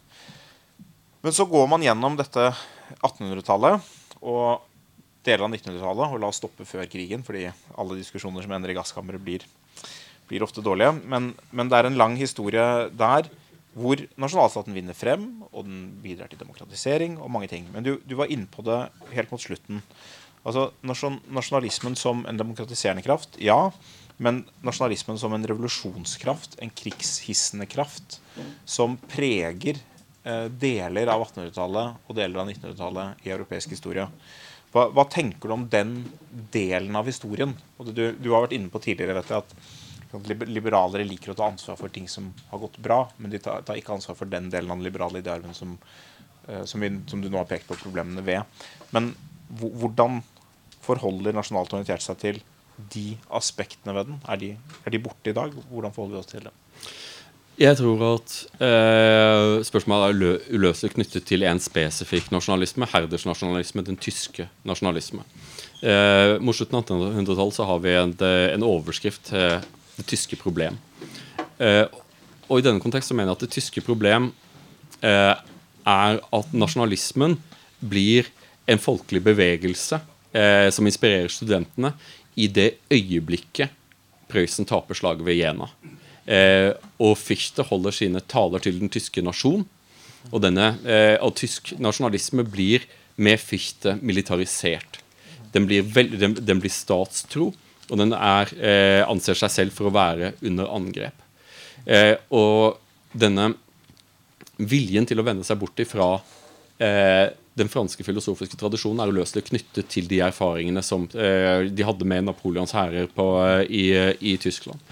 [1.24, 2.50] Men så går man gjennom dette
[3.00, 3.82] 1800-tallet
[4.20, 4.62] og
[5.26, 6.12] deler av 1900-tallet.
[6.12, 9.46] Og la oss stoppe før krigen, fordi alle diskusjoner som ender i gasskammeret, blir,
[10.28, 10.94] blir ofte dårlige.
[11.06, 12.66] Men, men det er en lang historie
[12.96, 13.30] der
[13.76, 17.66] hvor nasjonalstaten vinner frem, og den bidrar til demokratisering og mange ting.
[17.74, 19.82] Men du, du var inne på det helt mot slutten.
[20.46, 23.58] Altså nasjon, Nasjonalismen som en demokratiserende kraft, ja.
[24.16, 28.20] Men nasjonalismen som en revolusjonskraft, en krigshissende kraft,
[28.64, 29.82] som preger
[30.24, 34.06] eh, deler av 1800-tallet og deler av 1900-tallet i europeisk historie.
[34.72, 35.98] Hva, hva tenker du om den
[36.54, 37.52] delen av historien?
[37.76, 39.85] Du, du har vært inne på tidligere vet jeg, at
[40.24, 43.94] liberalere liker å ta ansvar for ting som har gått bra, men de tar, ikke
[43.96, 45.76] ansvar for den delen av den liberale idearven som,
[46.48, 48.44] eh, som, som du nå har pekt på problemene ved.
[48.96, 49.12] Men
[49.50, 50.20] hvordan
[50.86, 52.40] forholder nasjonalt orientert seg til
[52.92, 54.22] de aspektene ved den?
[54.28, 54.52] Er de,
[54.84, 55.54] er de borte i dag?
[55.70, 56.62] Hvordan forholder vi oss til dem?
[57.56, 63.84] Jeg tror at eh, spørsmålet er ulø- uløselig knyttet til en spesifikk nasjonalisme, Herders nasjonalisme,
[63.86, 65.24] den tyske nasjonalisme.
[65.80, 69.64] Eh, mot slutten av 1800-tallet så har vi en, en overskrift eh,
[69.96, 70.76] 'Det tyske problem'.
[71.58, 71.86] Eh,
[72.48, 74.32] og i denne kontekst mener jeg at det tyske problem
[75.02, 75.34] eh,
[75.86, 77.38] er at nasjonalismen
[77.80, 78.28] blir
[78.66, 80.00] en folkelig bevegelse
[80.32, 81.94] eh, som inspirerer studentene
[82.36, 83.70] i det øyeblikket
[84.26, 85.68] Prøysen taper slaget ved Jena.
[86.26, 89.62] Eh, og Fichte holder sine taler til den tyske nasjon.
[90.32, 92.82] Og, denne, eh, og tysk nasjonalisme blir
[93.22, 94.98] med Fichte militarisert.
[95.54, 97.52] Den blir, vel, den, den blir statstro,
[97.90, 101.24] og den er, eh, anser seg selv for å være under angrep.
[101.86, 102.80] Eh, og
[103.16, 103.52] denne
[104.56, 106.16] viljen til å vende seg bort ifra
[106.82, 112.08] eh, den franske filosofiske tradisjonen er uløselig knyttet til de erfaringene som eh, de hadde
[112.08, 113.86] med Napoleons hærer eh, i,
[114.32, 114.82] i Tyskland.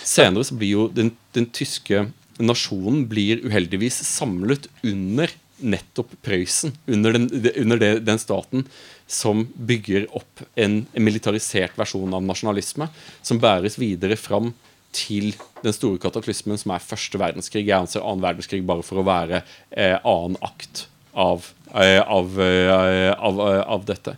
[0.00, 2.06] Senere så blir jo den, den tyske
[2.40, 6.72] nasjonen blir uheldigvis samlet under nettopp Prøysen.
[6.88, 7.28] Under, den,
[7.60, 8.64] under det, den staten
[9.10, 12.86] som bygger opp en, militarisert versjon av nasjonalisme,
[13.26, 14.52] som bæres videre fram
[14.94, 15.32] til
[15.64, 17.66] den store kataklysmen som er første verdenskrig.
[17.66, 20.84] Jeg anser annen verdenskrig bare for å være eh, annen akt
[21.14, 24.16] av, eh, av, eh, av, eh, av dette.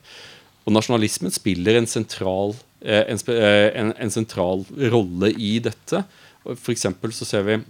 [0.66, 6.04] Og nasjonalismen spiller en sentral, eh, en, eh, en, en sentral rolle i dette.
[6.52, 7.62] For eksempel så ser vi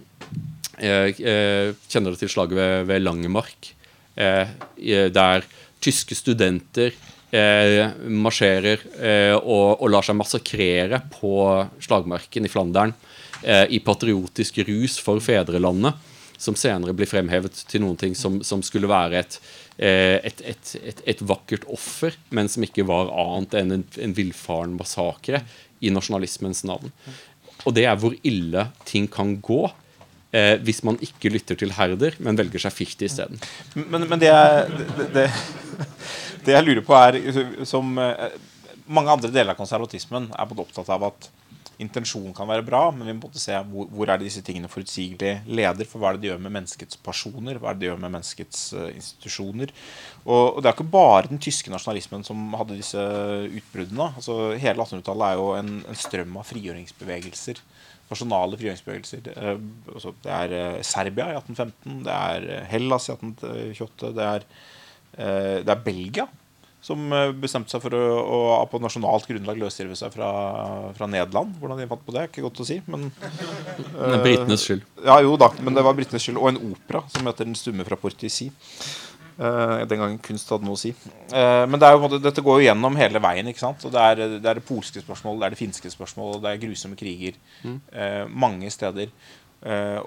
[0.83, 2.57] Kjenner det til slaget
[2.89, 3.67] ved, Langemark?
[4.17, 5.43] Der
[5.85, 6.95] tyske studenter
[7.33, 11.33] eh, marsjerer eh, og, og lar seg massakrere på
[11.83, 12.93] slagmarken i Flandern
[13.41, 15.97] eh, i patriotisk rus for fedrelandet,
[16.37, 19.37] som senere blir fremhevet til noen ting som, som skulle være et,
[19.77, 24.75] eh, et, et, et, vakkert offer, men som ikke var annet enn en, en villfaren
[24.77, 25.43] massakre
[25.83, 26.91] i nasjonalismens navn.
[27.63, 29.65] Og det er hvor ille ting kan gå
[30.33, 33.41] eh, hvis man ikke lytter til herder, men velger seg Fichte isteden.
[33.77, 35.27] Men, men det, jeg, det, det,
[36.47, 38.35] det jeg lurer på, er som eh,
[38.91, 41.31] mange andre deler av konservatismen er både opptatt av at
[41.81, 45.33] intensjonen kan være bra, men vi må se hvor, hvor er det disse tingene forutsigelig
[45.47, 45.87] leder.
[45.89, 47.59] For hva er det de gjør med menneskets personer?
[47.59, 49.73] Hva er det de gjør med menneskets uh, institusjoner?
[50.23, 53.03] Og, og det er ikke bare den tyske nasjonalismen som hadde disse
[53.49, 54.11] utbruddene.
[54.13, 57.63] Altså, hele 1800-tallet er jo en, en strøm av frigjøringsbevegelser.
[58.11, 59.23] Nasjonale frigjøringsbevegelser.
[59.25, 59.59] Det er,
[59.93, 64.47] altså, er eh, Serbia i 1815, det er eh, Hellas i 1828, det er,
[65.17, 66.27] eh, det er Belgia
[66.83, 68.01] som eh, bestemte seg for å,
[68.59, 70.29] å på nasjonalt grunnlag løsrive seg fra,
[70.97, 71.55] fra Nederland.
[71.61, 72.81] Hvordan de fant på det, er ikke godt å si.
[72.91, 73.07] Men,
[73.95, 74.83] er britenes skyld.
[75.05, 76.41] ja, jo da, men det var britenes skyld.
[76.41, 78.51] Og en opera som heter 'Den stumme fra Portici'.
[79.33, 80.91] Eh, den gangen kunst hadde noe å si.
[81.33, 83.47] Uh, men det jo, dette går jo gjennom hele veien.
[83.49, 83.85] ikke sant?
[83.87, 86.61] Og det er det, er det polske spørsmålet, det er det finske spørsmålet, det er
[86.61, 89.13] grusomme kriger eh, mange steder.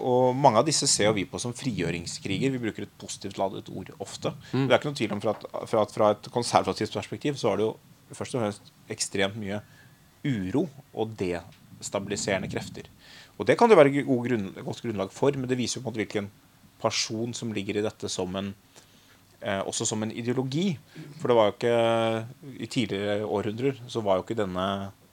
[0.04, 2.50] Og mange av disse ser jo vi på som frigjøringskriger.
[2.52, 4.34] Vi bruker et positivt ladet ord ofte.
[4.50, 7.54] Det er ikke noe tvil om fra at, fra at fra et konservativt perspektiv så
[7.54, 9.62] er det jo først og fremst ekstremt mye
[10.28, 12.90] uro og destabiliserende krefter.
[13.40, 15.88] Og det kan det være god grunn, godt grunnlag for, men det viser jo på
[15.88, 16.28] en måte hvilken
[16.84, 18.52] person som ligger i dette som en
[19.42, 20.78] også som en ideologi.
[21.20, 24.66] For det var jo ikke I tidligere århundrer så var jo ikke denne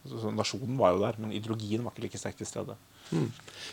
[0.03, 2.75] Nasjonen var jo der, men ideologien var ikke like sterkt til stede.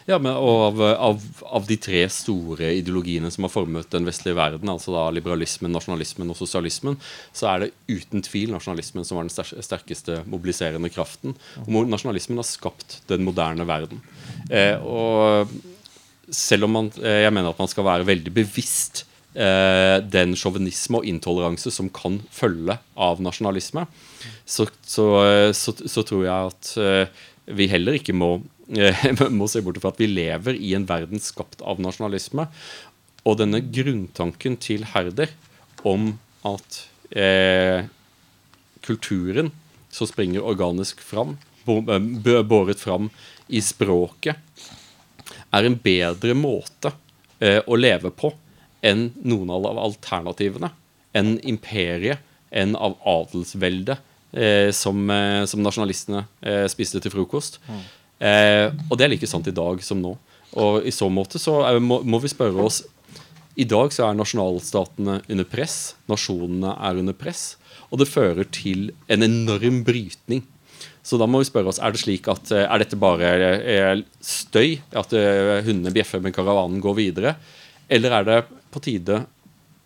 [0.07, 4.71] Ja, men av, av, av de tre store ideologiene som har formet den vestlige verden,
[4.71, 7.01] altså da liberalismen, nasjonalismen og sosialismen,
[7.37, 11.35] så er det uten tvil nasjonalismen som var den sterkeste mobiliserende kraften.
[11.67, 14.03] Og nasjonalismen har skapt den moderne verden.
[14.49, 15.51] Eh, og
[16.31, 20.99] selv om man, eh, jeg mener at man skal være veldig bevisst eh, den sjåvinisme
[20.99, 23.85] og intoleranse som kan følge av nasjonalisme,
[24.45, 27.21] så, så, eh, så, så tror jeg at eh,
[27.57, 28.33] vi heller ikke må,
[28.75, 29.07] eh,
[29.39, 32.49] må se bort fra at vi lever i en verden skapt av nasjonalisme.
[33.29, 35.33] Og denne grunntanken til Herder
[35.87, 36.15] om
[36.47, 37.87] at eh,
[38.85, 39.53] kulturen
[39.93, 43.11] som springer organisk fram, eh, båret fram
[43.49, 44.39] i språket,
[45.51, 46.93] er en bedre måte
[47.43, 48.31] eh, å leve på
[48.83, 50.73] enn noen av alternativene.
[51.17, 53.99] Enn imperiet, enn av adelsveldet
[54.33, 57.61] eh, som, eh, som nasjonalistene eh, spiste til frokost.
[58.21, 60.17] Eh, og det er like sant i dag som nå.
[60.61, 62.81] Og i så måte så er, må, må vi spørre oss
[63.55, 67.55] I dag så er nasjonalstatene under press, nasjonene er under press,
[67.91, 70.43] og det fører til en enorm brytning.
[71.07, 74.03] Så da må vi spørre oss, er det slik at eh, er dette bare eh,
[74.25, 75.15] støy, at
[75.67, 77.35] hundene bjeffer, men karavanen går videre?
[77.91, 78.41] Eller er det
[78.71, 79.25] på tide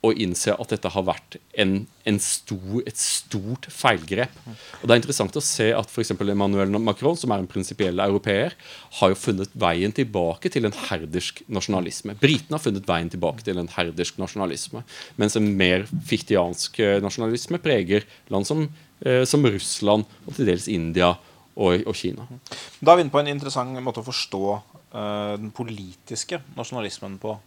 [0.04, 1.74] å innse at dette har vært en,
[2.04, 4.32] en stor, et stort feilgrep?
[4.80, 6.12] Og Det er interessant å se at f.eks.
[6.20, 8.56] Emmanuel Macron, som er en prinsipiell europeer,
[8.98, 12.16] har jo funnet veien tilbake til en herdersk nasjonalisme.
[12.20, 14.84] Britene har funnet veien tilbake til en herdersk nasjonalisme,
[15.20, 18.66] mens en mer fiktiansk eh, nasjonalisme preger land som,
[19.06, 21.14] eh, som Russland og til dels India
[21.54, 22.28] og, og Kina.
[22.80, 27.38] Da er vi inne på en interessant måte å forstå eh, den politiske nasjonalismen på.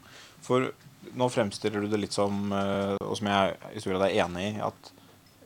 [0.47, 0.71] For
[1.17, 4.45] nå fremstiller du det litt som, eh, og som jeg i stor grad er enig
[4.49, 4.91] i, at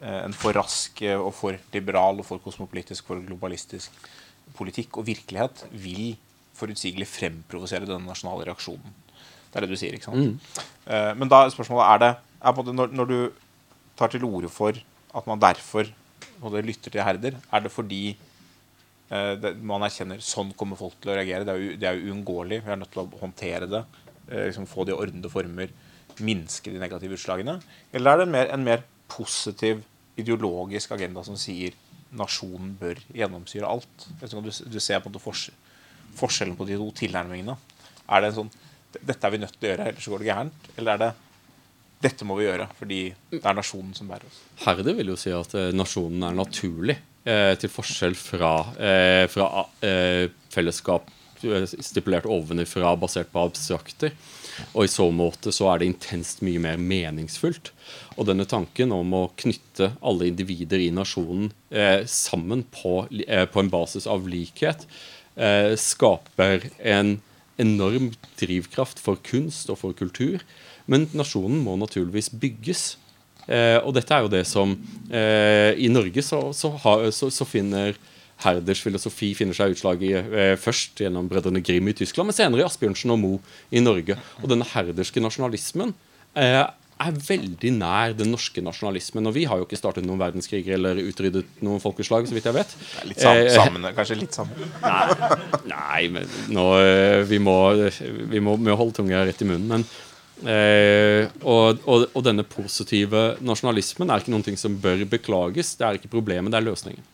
[0.02, 3.96] eh, en for rask eh, og for liberal og for kosmopolitisk, for globalistisk
[4.58, 6.16] politikk og virkelighet vil
[6.58, 8.98] forutsigelig fremprovosere denne nasjonale reaksjonen.
[9.52, 10.36] Det er det du sier, ikke sant?
[10.40, 11.18] Mm.
[11.20, 12.10] men da spørsmålet er det
[12.40, 13.18] er når, når du
[14.00, 15.90] tar til orde for at man derfor
[16.40, 18.16] og det lytter til herder, er det fordi
[19.12, 21.44] det, man erkjenner sånn kommer folk til å reagere.
[21.44, 22.62] Det er jo, det er uunngåelig.
[22.64, 23.84] Vi er nødt til å håndtere det.
[24.32, 25.72] Eh, liksom få det i ordnede former.
[26.24, 27.58] Minske de negative utslagene.
[27.92, 29.84] Eller er det en mer, en mer positiv
[30.20, 31.76] ideologisk agenda som sier
[32.16, 34.08] nasjonen bør gjennomsyre alt?
[34.22, 37.58] Du, du ser på forskjellen på de to tilnærmingene.
[38.12, 38.54] Er det en sånn
[38.92, 40.66] Dette er vi nødt til å gjøre, ellers går det gærent?
[40.76, 41.12] Eller er det
[42.02, 42.98] dette må vi gjøre fordi
[43.30, 44.40] det er nasjonen som bærer oss?
[44.66, 48.52] Herde vil jo si at eh, nasjonen er naturlig, eh, til forskjell fra,
[48.82, 49.48] eh, fra
[49.86, 51.08] eh, fellesskap
[51.82, 54.14] stipulert ovenifra, basert på abstrakter.
[54.76, 57.72] Og i så måte så er det intenst mye mer meningsfullt.
[58.18, 63.64] Og denne tanken om å knytte alle individer i nasjonen eh, sammen på, eh, på
[63.64, 64.86] en basis av likhet,
[65.36, 67.20] eh, skaper en
[67.62, 68.12] enorm
[68.42, 70.44] drivkraft for kunst og for kultur.
[70.90, 72.96] Men nasjonen må naturligvis bygges.
[73.48, 74.76] Eh, og dette er jo det som
[75.10, 77.98] eh, I Norge så, så, har, så, så finner
[78.42, 82.64] Herders filosofi finner seg utslag i eh, først gjennom Brødrene Grim i Tyskland, men senere
[82.64, 84.18] i Asbjørnsen og Moe i Norge.
[84.42, 85.94] Og denne herderske nasjonalismen
[86.40, 86.64] eh,
[87.02, 89.28] er veldig nær den norske nasjonalismen.
[89.30, 92.58] Og vi har jo ikke startet noen verdenskriger eller utryddet noen folkeslag, så vidt jeg
[92.58, 92.76] vet.
[92.78, 94.72] Det er Litt sam Eh, sammen, kanskje litt sammen.
[95.72, 97.58] Nei, men nå eh, Vi må,
[98.32, 99.70] vi må, må holde tunga rett i munnen.
[99.72, 99.88] Men
[100.46, 105.76] eh, og, og, og denne positive nasjonalismen er ikke noen ting som bør beklages.
[105.80, 107.11] Det er ikke problemet, det er løsningen.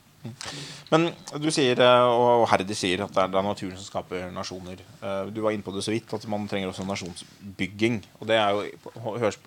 [0.92, 1.10] Men
[1.42, 4.84] du sier, eh, og Herdi sier, at det er, naturen som skaper nasjoner.
[5.02, 8.00] Eh, Du var inne på det så vidt, at man trenger også nasjonsbygging.
[8.20, 8.64] Og det er jo
[9.18, 9.40] høres,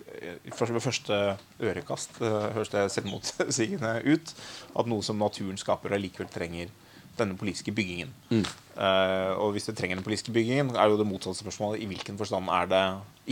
[0.52, 1.22] først Ved første
[1.60, 4.34] ørekast eh, høres det selvmotsigende ut
[4.78, 6.70] at noe som naturen skaper, allikevel trenger
[7.18, 8.12] denne politiske byggingen.
[8.30, 12.18] Eh, og hvis det trenger den politiske byggingen, er jo det motsatte spørsmålet i hvilken
[12.20, 12.84] forstand er det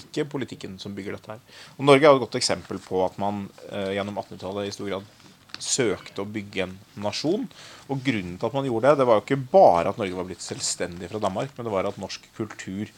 [0.03, 1.41] ikke politikken som bygger dette her.
[1.79, 4.91] Og Norge er jo et godt eksempel på at man uh, gjennom 1800-tallet i stor
[4.93, 5.09] grad
[5.65, 7.47] søkte å bygge en nasjon.
[7.89, 10.29] Og grunnen til at man gjorde det, det var jo ikke bare at Norge var
[10.29, 12.91] blitt selvstendig fra Danmark, men det var at norsk kultur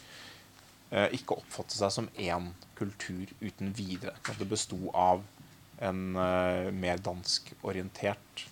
[0.90, 4.16] eh, ikke oppfattet seg som én kultur uten videre.
[4.24, 5.24] At det besto av
[5.80, 8.46] en eh, mer danskorientert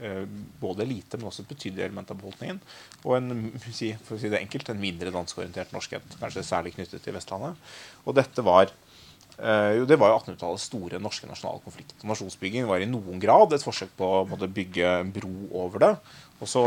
[0.00, 0.24] eh,
[0.60, 2.60] både elite, men også et betydelig element av befolkningen.
[3.04, 3.50] Og en,
[4.06, 7.58] for å si det enkelt, en mindre danskorientert norskhet, kanskje særlig knyttet til Vestlandet.
[8.06, 8.72] Og dette var
[9.78, 11.94] jo, Det var jo 1800-tallets store norske nasjonale konflikt.
[12.06, 15.32] Nasjonsbygging var i noen grad et forsøk på å måtte bygge en bro
[15.64, 15.94] over det.
[16.40, 16.62] Og, så,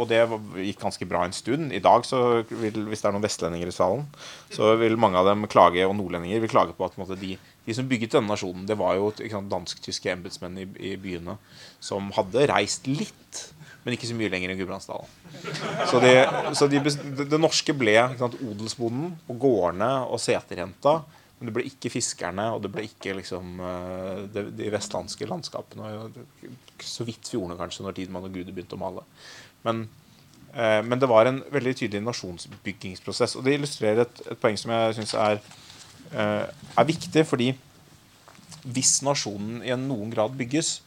[0.00, 0.22] og det
[0.64, 1.72] gikk ganske bra en stund.
[1.76, 2.06] I dag,
[2.48, 4.06] vil, hvis det er noen vestlendinger i salen,
[4.54, 7.34] så vil mange av dem klage, og nordlendinger vil klage på at måte, de,
[7.66, 9.12] de, som bygget denne nasjonen, det var jo
[9.52, 11.36] dansk-tyske embetsmenn i, i, byene
[11.76, 13.44] som hadde reist litt,
[13.84, 15.12] men ikke så mye lenger enn Gudbrandsdalen.
[15.90, 16.14] Så, det,
[16.56, 16.80] så de,
[17.20, 21.02] det, norske ble sant, odelsbonden og gårdene og seterjenta
[21.38, 26.08] men det ble ikke fiskerne, og det ble ikke liksom, eh, de, de vestlandske landskapene.
[26.82, 29.04] Så vidt fjordene, kanskje, når Tidemann og Gude begynte å male.
[29.66, 29.84] Men,
[30.50, 33.36] eh, men, det var en veldig tydelig nasjonsbyggingsprosess.
[33.38, 35.38] Og det illustrerer et, et poeng som jeg syns er,
[36.10, 37.26] eh, er, viktig.
[37.26, 37.52] fordi
[38.66, 40.80] hvis nasjonen i noen grad bygges,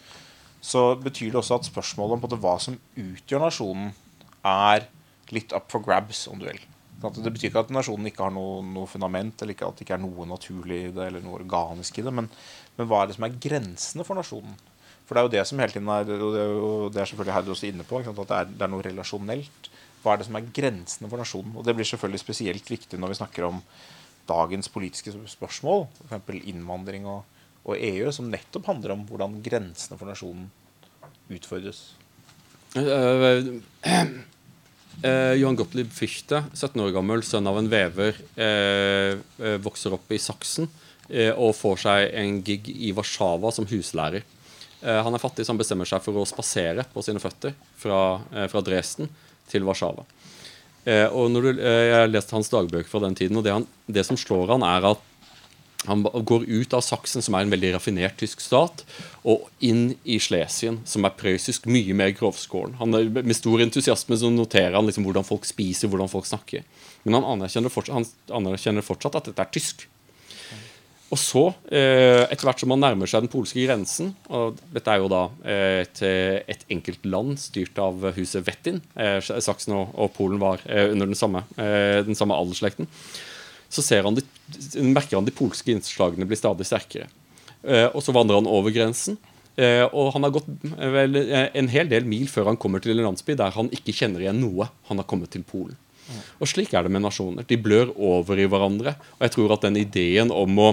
[0.61, 3.95] så betyr det også at spørsmålet om hva som utgjør nasjonen,
[4.43, 4.89] er
[5.31, 6.59] litt up for grabs, om du vil.
[7.01, 10.03] Det betyr ikke at nasjonen ikke har noe, noe, fundament, eller at det ikke er
[10.03, 12.13] noe naturlig i det, eller noe organisk i det.
[12.13, 12.27] Men,
[12.77, 14.53] men, hva er det som er grensene for nasjonen?
[15.07, 17.09] For det er jo det som hele tiden er og det er, jo, det er
[17.09, 19.71] selvfølgelig Heidi også inne på, at det er, det er, noe relasjonelt.
[20.01, 21.57] Hva er det som er grensene for nasjonen?
[21.57, 23.59] Og det blir selvfølgelig spesielt viktig når vi snakker om
[24.29, 26.43] dagens politiske spørsmål, f.eks.
[26.53, 27.25] innvandring og,
[27.65, 30.47] og, EU, som nettopp handler om hvordan grensene for nasjonen
[31.31, 31.81] utfordres.
[32.71, 33.59] Uh,
[35.01, 40.11] Eh, Johan Gottlieb Fichte, 17 år gammel, sønn av en vever, eh, eh, vokser opp
[40.13, 40.67] i Saksen
[41.09, 44.25] eh, og får seg en gig i Warszawa som huslærer.
[44.81, 48.21] Eh, han er fattig, så han bestemmer seg for å spasere på sine føtter fra,
[48.33, 49.09] eh, fra Dresden
[49.49, 50.05] til Warszawa.
[51.13, 54.17] og når Jeg har lest hans dagbøker fra den tiden, og det, han, det som
[54.17, 55.10] slår han er at
[55.87, 58.83] han går ut av Saksen, som er en veldig raffinert tysk stat,
[59.25, 62.77] og inn i Slesien, som er prøyssisk, mye mer grovskåren.
[63.17, 66.67] Med stor entusiasme så noterer han liksom hvordan folk spiser, hvordan folk snakker.
[67.03, 69.87] Men han anerkjenner fortsatt, han anerkjenner fortsatt at dette er tysk.
[71.11, 71.41] Og så,
[71.75, 75.25] eh, etter hvert som man nærmer seg den polske grensen og Dette er jo da
[75.43, 78.79] et, et enkelt land styrt av huset Wettin.
[78.95, 82.87] Eh, Saksen og Polen var eh, under den samme, den samme aldersslekten
[83.71, 84.23] så han de,
[84.83, 87.07] merker han de polske innslagene blir stadig sterkere.
[87.63, 89.15] Eh, og så vandrer han over grensen.
[89.55, 91.15] Eh, og han har gått eh, vel,
[91.55, 94.41] en hel del mil før han kommer til en landsby der han ikke kjenner igjen
[94.43, 94.67] noe.
[94.89, 95.77] Han har kommet til Polen.
[96.43, 97.47] Og slik er det med nasjoner.
[97.47, 98.97] De blør over i hverandre.
[99.19, 100.71] Og jeg tror at den ideen om å,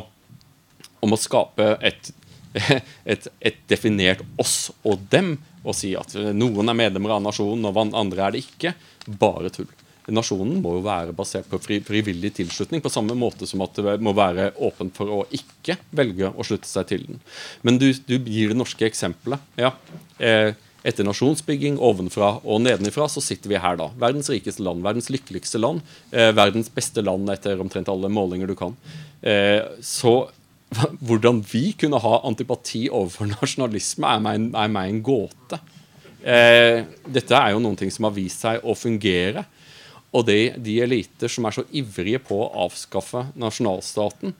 [1.05, 2.11] om å skape et,
[3.13, 7.79] et, et, definert oss og dem, og si at noen er medlemmer av nasjonen og
[7.87, 8.75] andre er det ikke,
[9.21, 9.71] bare tull
[10.15, 13.99] nasjonen må jo være basert på fri, frivillig tilslutning, på samme måte som at det
[14.05, 17.21] må være åpent for å ikke velge å slutte seg til den.
[17.67, 19.45] Men du, du gir det norske eksempelet.
[19.61, 19.75] Ja,
[20.23, 20.55] eh,
[20.87, 23.91] etter nasjonsbygging ovenfra og nedenifra, så sitter vi her da.
[23.99, 25.83] Verdens rikeste land, verdens lykkeligste land.
[26.13, 28.77] Eh, verdens beste land etter omtrent alle målinger du kan.
[29.21, 30.21] Eh, så
[31.09, 35.61] hvordan vi kunne ha antipati overfor nasjonalisme, er meg, er meg en gåte.
[36.23, 39.45] Eh, dette er jo noen ting som har vist seg å fungere.
[40.17, 44.33] Og de, de eliter som er så ivrige på å avskaffe nasjonalstaten,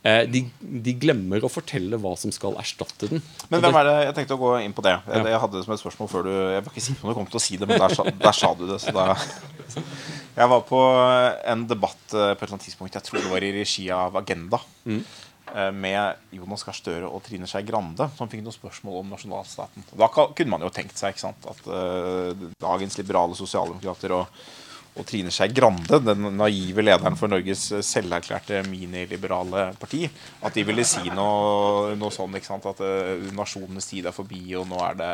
[0.00, 3.20] eh, de, de, glemmer å fortelle hva som skal erstatte den.
[3.52, 4.96] Men hvem er det, Jeg tenkte å gå inn på det.
[5.10, 7.12] Jeg, jeg hadde det som et spørsmål før du Jeg var ikke sikker på om
[7.12, 8.80] du kom til å si det, men der, der sa du det.
[8.80, 9.10] Så da,
[10.40, 10.80] jeg var på
[11.52, 14.20] en debatt eh, på et eller annet tidspunkt, jeg tror det var i regi av
[14.24, 14.64] Agenda.
[14.88, 15.04] Mm
[15.54, 19.84] med Jonas Gahr Støre og Trine Skei Grande, som fikk noen spørsmål om nasjonalstaten.
[20.00, 24.40] Da kunne man jo tenkt seg sant, at uh, dagens liberale sosialdemokrater og
[24.94, 30.84] og Trine Skei Grande, den naive lederen for Norges selverklærte miniliberale parti, at de ville
[30.86, 34.98] si noe, noe sånn ikke sant, at uh, nasjonenes tid er forbi, og nå er
[35.00, 35.12] det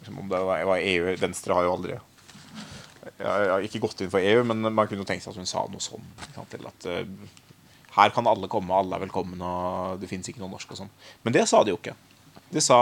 [0.00, 1.98] liksom, Om det var EU Venstre har jo aldri
[3.18, 5.62] jeg har ikke gått inn for EU, men man kunne tenkt seg at hun sa
[5.70, 6.04] noe sånn.
[6.52, 7.30] Til at uh,
[7.96, 10.92] her kan alle komme, alle er velkomne, og det fins ikke noe norsk og sånn.
[11.24, 11.96] Men det sa de jo ikke.
[12.52, 12.78] De sa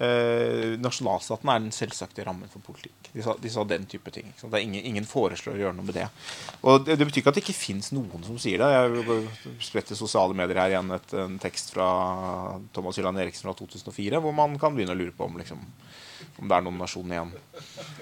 [0.00, 3.10] uh, nasjonalstaten er den selvsagte rammen for politikk.
[3.12, 4.32] De sa, de sa, den type ting.
[4.36, 6.06] Det er ingen, ingen, foreslår å gjøre noe med det.
[6.62, 8.70] Og det, det betyr ikke at det ikke fins noen som sier det.
[8.74, 11.88] Jeg spretter sosiale medier her igjen et, en tekst fra
[12.76, 15.62] Thomas Hylland Eriksen fra 2004, hvor man kan begynne å lure på om, liksom,
[16.36, 17.32] om det er noen nasjon igjen.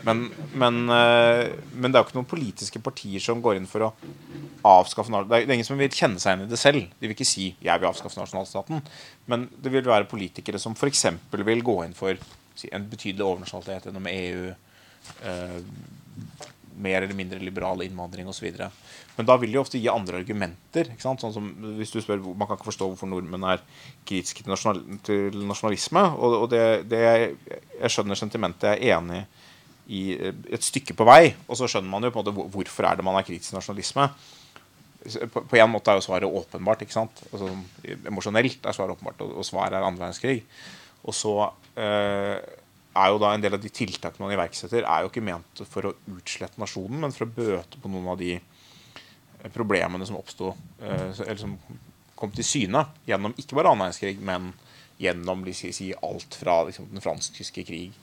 [0.06, 3.86] Men, men, eh, men, det er jo ikke noen politiske partier som går inn for
[3.86, 3.92] å
[4.64, 5.46] avskaffe nasjonalstaten.
[5.46, 6.88] Det er ingen som vil kjenne seg inn i det selv.
[6.98, 8.82] De vil ikke si 'jeg vil avskaffe nasjonalstaten'.
[9.26, 11.06] Men det vil være politikere som f.eks.
[11.30, 12.16] vil gå inn for
[12.72, 14.54] en betydelig overnasjonalitet gjennom EU
[15.22, 15.60] Eh,
[16.76, 18.48] mer eller mindre liberal innvandring osv.
[19.16, 20.90] Men da vil de ofte gi andre argumenter.
[21.02, 21.48] Sånn som
[21.78, 23.62] hvis du spør, Man kan ikke forstå hvorfor nordmenn er
[24.06, 26.04] kritiske til, nasjonal, til nasjonalisme.
[26.18, 27.34] Og, og det, det jeg,
[27.80, 29.24] jeg skjønner sentimentet, jeg er enig
[29.92, 31.34] i et stykke på vei.
[31.46, 33.60] Og så skjønner man jo på en måte hvorfor er det man er kritisk til
[33.60, 34.08] nasjonalisme.
[35.30, 36.82] På, på en måte er jo svaret åpenbart.
[36.82, 37.22] ikke sant?
[37.30, 37.52] Altså,
[38.08, 40.40] emosjonelt er svaret åpenbart, og, og svaret er andre verdenskrig.
[41.04, 41.34] Og så
[41.76, 42.38] eh,
[42.94, 45.88] er jo da en del av de tiltakene man iverksetter, er jo ikke ment for
[45.88, 48.36] å utslette nasjonen, men for å bøte på noen av de
[49.54, 51.56] problemene som oppsto, eh, eller som
[52.14, 54.52] kom til syne gjennom ikke bare annen verdenskrig, men
[55.02, 57.96] gjennom si, alt fra liksom, den fransk-tyske krig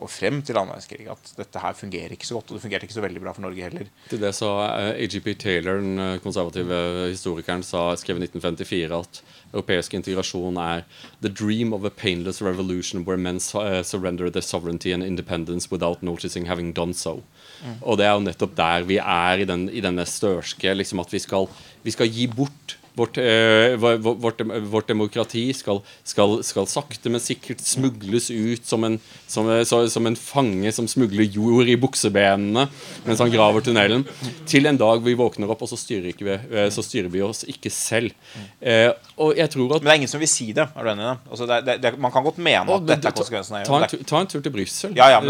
[0.00, 1.06] og frem til annen verdenskrig.
[1.12, 3.44] At dette her fungerer ikke så godt, og det fungerte ikke så veldig bra for
[3.44, 3.90] Norge heller.
[4.10, 6.80] Til det sa uh, AGP Taylor, den uh, konservative
[7.10, 10.84] historikeren, sa, skrev i 1954 at europeisk integrasjon er
[11.24, 16.46] the dream of a painless revolution where men surrender their sovereignty and independence without noticing
[16.46, 17.22] having done so.
[17.64, 17.80] Mm.
[17.82, 21.12] Og det er jo nettopp der vi er i, den, i denne størske liksom At
[21.12, 21.48] vi skal,
[21.82, 27.62] vi skal gi bort Vårt, eh, vårt, vårt, demokrati skal, skal, skal, sakte, men sikkert
[27.64, 28.98] smugles ut som en,
[29.30, 32.66] som, som en, fange som smugler jord i buksebenene
[33.06, 34.04] mens han graver tunnelen.
[34.50, 37.46] Til en dag vi våkner opp, og så styrer, vi, eh, så styrer vi oss
[37.48, 38.12] ikke selv.
[38.60, 40.68] Eh, og jeg tror at Men det er ingen som vil si det.
[40.68, 41.08] Er du enig?
[41.30, 44.20] Altså det, det, det man kan godt mene at dette er konsekvensen Ta, ta, ta,
[44.20, 44.94] en tur til Brussel.
[44.96, 45.20] Ja, ja,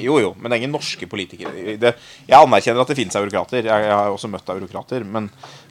[0.00, 1.54] jo, jo, men det er ingen norske politikere.
[1.54, 3.62] jeg anerkjenner at det finnes eurokrater.
[3.62, 5.04] Jeg, jeg har også møtt eurokrater.
[5.04, 5.30] Men,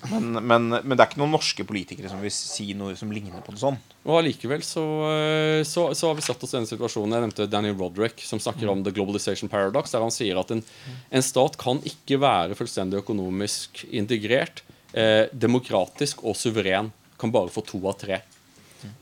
[0.10, 3.44] men, men, men det er ikke noen norske politikere som vil si noe som ligner
[3.46, 3.94] på det sånt.
[4.06, 7.16] Og allikevel så, eh, så, så, har vi satt oss i denne situasjonen.
[7.16, 10.64] Jeg nevnte Daniel Roderick, som snakker om the globalization paradox, der han sier at en,
[11.12, 16.94] en stat kan ikke være fullstendig økonomisk integrert, eh, demokratisk og suveren.
[17.20, 18.22] Kan bare få to av tre.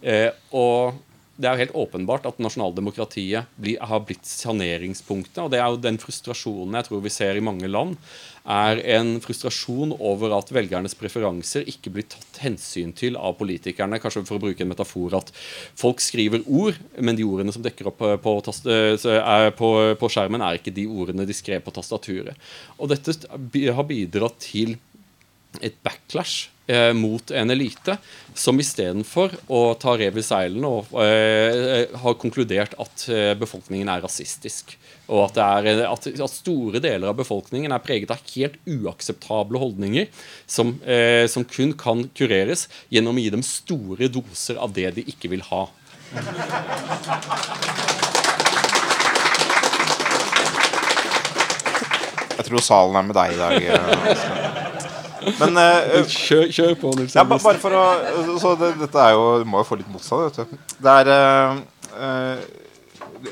[0.01, 0.97] Eh, og
[1.37, 5.37] det er jo helt åpenbart at nasjonaldemokratiet blir, har blitt saneringspunktet.
[5.43, 7.93] Og det er jo den frustrasjonen jeg tror vi ser i mange land,
[8.47, 13.99] er en frustrasjon over at velgernes preferanser ikke blir tatt hensyn til av politikerne.
[14.01, 15.29] Kanskje for å bruke en metafor at
[15.77, 18.35] folk skriver ord, men de ordene som dekker opp på,
[19.61, 19.71] på,
[20.01, 22.49] på skjermen, er ikke de ordene de skrev på tastaturet.
[22.81, 24.77] Og dette har bidratt til
[25.61, 27.97] et backlash eh, mot en elite
[28.37, 34.03] som istedenfor å ta rev i seilene og eh, har konkludert at eh, befolkningen er
[34.05, 34.75] rasistisk.
[35.07, 40.09] Og at, er, at, at, store deler av befolkningen er preget av helt uakseptable holdninger
[40.45, 45.07] som, eh, som, kun kan kureres gjennom å gi dem store doser av det de
[45.07, 45.67] ikke vil ha.
[52.37, 54.46] Jeg tror salen er med deg i dag.
[55.39, 57.15] Men uh, kjør, kjør, på, Nils.
[57.17, 57.83] Ja, bare for å
[58.41, 60.71] Så det, dette er jo Du må jo få litt motstand, vet du.
[60.83, 61.59] Det er uh,
[61.97, 62.37] uh,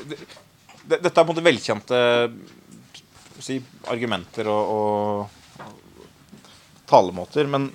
[0.06, 1.98] det, dette er på en måte velkjente
[3.42, 3.58] si,
[3.90, 5.66] argumenter og, og,
[6.86, 7.48] talemåter.
[7.50, 7.68] Men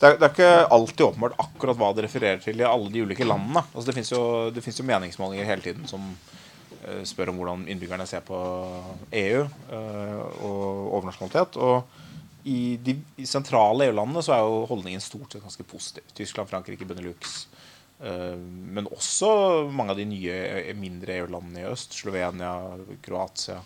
[0.00, 3.04] det er, det er, ikke alltid åpenbart akkurat hva det refererer til i alle de
[3.04, 3.64] ulike landene.
[3.74, 4.22] Altså, det fins jo,
[4.56, 6.06] jo, meningsmålinger hele tiden som
[7.04, 8.38] spør om hvordan innbyggerne ser på
[9.20, 11.60] EU og overnasjonalitet.
[11.60, 11.99] Og
[12.44, 12.96] i de
[13.28, 16.06] sentrale EU-landene så er jo holdningen stort sett ganske positiv.
[16.16, 17.42] Tyskland, Frankrike, Benelux.
[18.00, 18.36] Eh,
[18.76, 19.30] men også
[19.72, 21.96] mange av de nye, eh, mindre EU-landene i øst.
[22.00, 22.54] Slovenia,
[23.04, 23.60] Kroatia.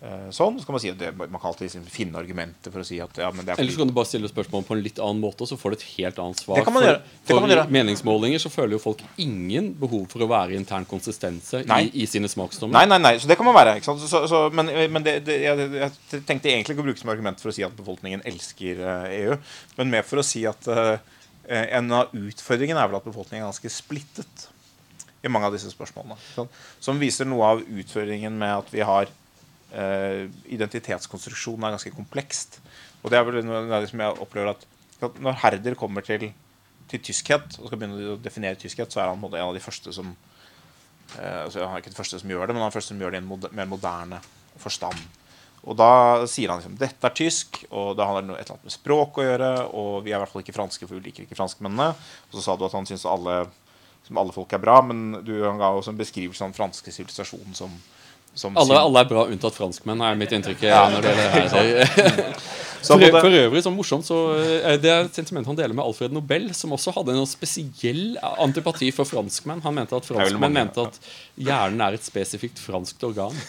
[0.00, 2.80] Eh, sånn, så kan Man si at det, man kan alltid liksom finne argumenter for
[2.80, 4.76] å si at ja, men det er Eller så kan du bare stille spørsmål på
[4.76, 6.60] en litt annen måte, og så får du et helt annet svar.
[6.60, 7.02] Det kan man gjøre.
[7.28, 11.90] For, for meningsmålinger så føler jo folk ingen behov for å være intern konsistense i,
[11.92, 12.78] i, sine smaksdommer.
[12.78, 13.76] Nei, nei, nei, så det kan man være.
[13.84, 17.44] Så, så, men, men det, det, jeg, jeg, tenkte egentlig ikke å bruke som argument
[17.44, 18.84] for å si at befolkningen elsker
[19.20, 19.40] EU,
[19.76, 20.96] men mer for å si at uh,
[21.50, 24.44] Eh, en av utfordringene er vel at befolkningen er ganske splittet
[25.26, 26.14] i mange av disse spørsmålene.
[26.36, 29.16] Sånn, som viser noe av utfordringen med at vi har eh,
[29.70, 32.58] identitetskonstruksjonen er ganske komplekst.
[33.02, 34.66] Og det er vel noe det som jeg opplever at,
[35.22, 36.28] når Herder kommer til,
[36.90, 39.94] til, tyskhet og skal begynne å definere tyskhet, så er han en av de første
[39.96, 40.10] som
[41.16, 42.92] eh, altså Han er ikke den første som gjør det, men han er den første
[42.92, 44.20] som gjør det i en moder, mer moderne
[44.60, 45.00] forstand.
[45.68, 48.74] Og da sier han liksom dette er tysk, og det noe, et eller annet med
[48.74, 49.50] språk å gjøre.
[49.76, 51.90] Og vi er i hvert fall ikke franske, for vi liker ikke franskmennene.
[52.28, 53.42] Og så sa du at han syns alle,
[54.08, 57.56] alle folk er bra, men du, han ga også en beskrivelse av den franske sivilisasjonen
[57.58, 57.76] som
[58.38, 60.62] alle, alle, er bra unntatt franskmenn, er mitt inntrykk.
[60.68, 60.84] Ja.
[60.92, 65.58] når det er for, for, øvrig, så morsomt, så eh, det er et sentiment han
[65.58, 69.60] deler med Alfred Nobel, som også hadde en spesiell antipati for franskmenn.
[69.66, 71.00] Han mente at franskmenn mente at
[71.36, 73.36] hjernen er et spesifikt franskt organ.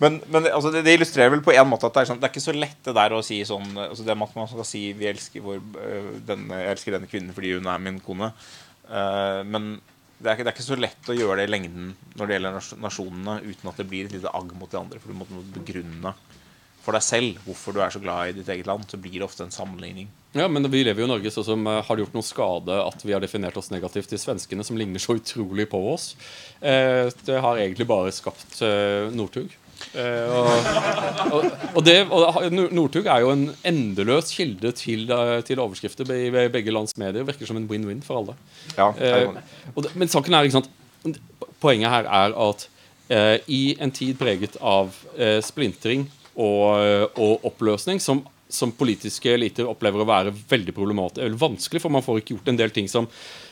[0.00, 2.24] Men, men altså, det, det, illustrerer vel på en måte at det er, sånn, det
[2.24, 4.80] er ikke så lett det der å si sånn altså Det at man skal si
[4.96, 8.30] vi elsker vår, øh, denne, 'Jeg elsker denne kvinnen fordi hun er min kone'.
[8.88, 9.74] Uh, men
[10.20, 12.58] det, er det er ikke så lett å gjøre det i lengden når det gjelder
[12.84, 15.00] nasjonene, uten at det blir et lite agg mot de andre.
[15.00, 16.14] For du må begrunne
[16.80, 18.86] for deg selv hvorfor du er så glad i ditt eget land.
[18.88, 20.08] Så blir det ofte en sammenligning.
[20.36, 23.02] Ja, men vi lever jo i Norge, så som eh, har gjort noe skade at
[23.04, 26.12] vi har definert oss negativt til svenskene, som ligner så utrolig på oss.
[26.60, 29.52] Eh, det har egentlig bare skapt eh, Northug.
[29.94, 30.48] Eh, og,
[31.34, 36.48] og, og, det, og Northug er jo en endeløs kilde til, eh, til overskrifter i
[36.52, 37.26] begge lands medier.
[37.26, 38.36] Virker som en win-win for alle.
[38.76, 40.70] Ja, uh, det, men saken er, ikke sant
[41.60, 42.62] Poenget her er at
[43.10, 44.94] uh, i en tid preget av
[45.44, 46.06] splintring
[46.40, 52.04] og oppløsning, som, som politiske eliter opplever å være veldig problematisk, eller vanskelig, for man
[52.04, 53.08] får ikke gjort en del ting som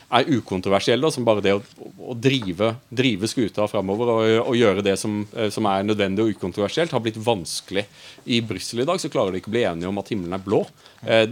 [0.09, 1.61] er ukontroversielle, som bare det å,
[2.09, 6.33] å drive, drive skuta framover og, og gjøre det som, eh, som er nødvendig og
[6.33, 7.85] ukontroversielt, har blitt vanskelig.
[8.25, 10.43] I Brussel i dag så klarer de ikke å bli enige om at himmelen er
[10.45, 10.63] blå,
[11.05, 11.25] eh,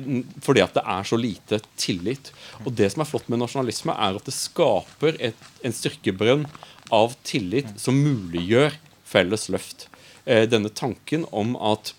[0.45, 2.31] fordi at det er så lite tillit.
[2.65, 6.45] Og det som er flott med nasjonalisme, er at det skaper et, en styrkebrønn
[6.93, 9.87] av tillit som muliggjør felles løft.
[10.27, 11.95] Eh, denne tanken om at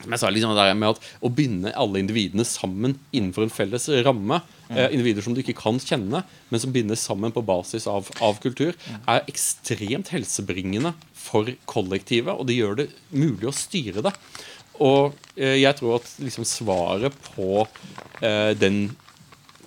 [0.00, 3.52] som jeg sa, liksom det der med at Å binde alle individene sammen innenfor en
[3.52, 4.38] felles ramme,
[4.70, 8.40] eh, individer som du ikke kan kjenne, men som bindes sammen på basis av, av
[8.42, 14.14] kultur, er ekstremt helsebringende for kollektivet, og det gjør det mulig å styre det.
[14.80, 17.66] Og eh, jeg tror at liksom svaret på
[18.24, 18.88] eh, den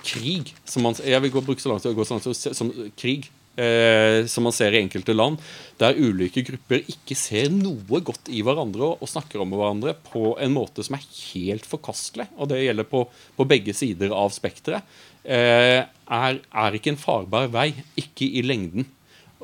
[0.04, 3.30] krig som man, Jeg vil gå, bruke så langt gå så langt som krig
[3.60, 5.42] eh, som man ser i enkelte land,
[5.82, 10.34] der ulike grupper ikke ser noe godt i hverandre og, og snakker om hverandre på
[10.42, 13.06] en måte som er helt forkastelig, og det gjelder på,
[13.38, 14.86] på begge sider av spekteret,
[15.24, 17.72] eh, er, er ikke en farbar vei.
[18.00, 18.88] Ikke i lengden.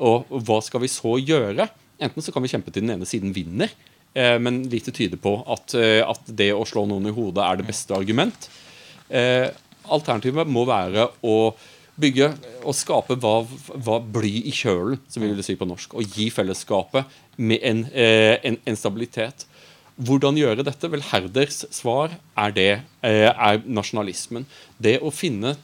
[0.00, 1.68] Og hva skal vi så gjøre?
[2.00, 3.72] Enten så kan vi kjempe til den ene siden vinner,
[4.14, 7.60] eh, men lite tyder på at, eh, at det å slå noen i hodet er
[7.60, 8.48] det beste argument.
[9.10, 9.50] Eh,
[9.90, 11.52] alternativet må være å
[12.00, 12.30] bygge
[12.64, 13.34] og skape hva,
[13.84, 15.94] hva bly i kjølen, som vi vil si på norsk.
[16.00, 17.04] Og gi fellesskapet
[17.38, 19.46] med en, eh, en, en stabilitet.
[20.00, 20.88] Hvordan gjøre dette?
[20.88, 22.70] Vel, Herders svar er det
[23.04, 24.46] eh, er nasjonalismen.
[24.80, 25.56] Det å finne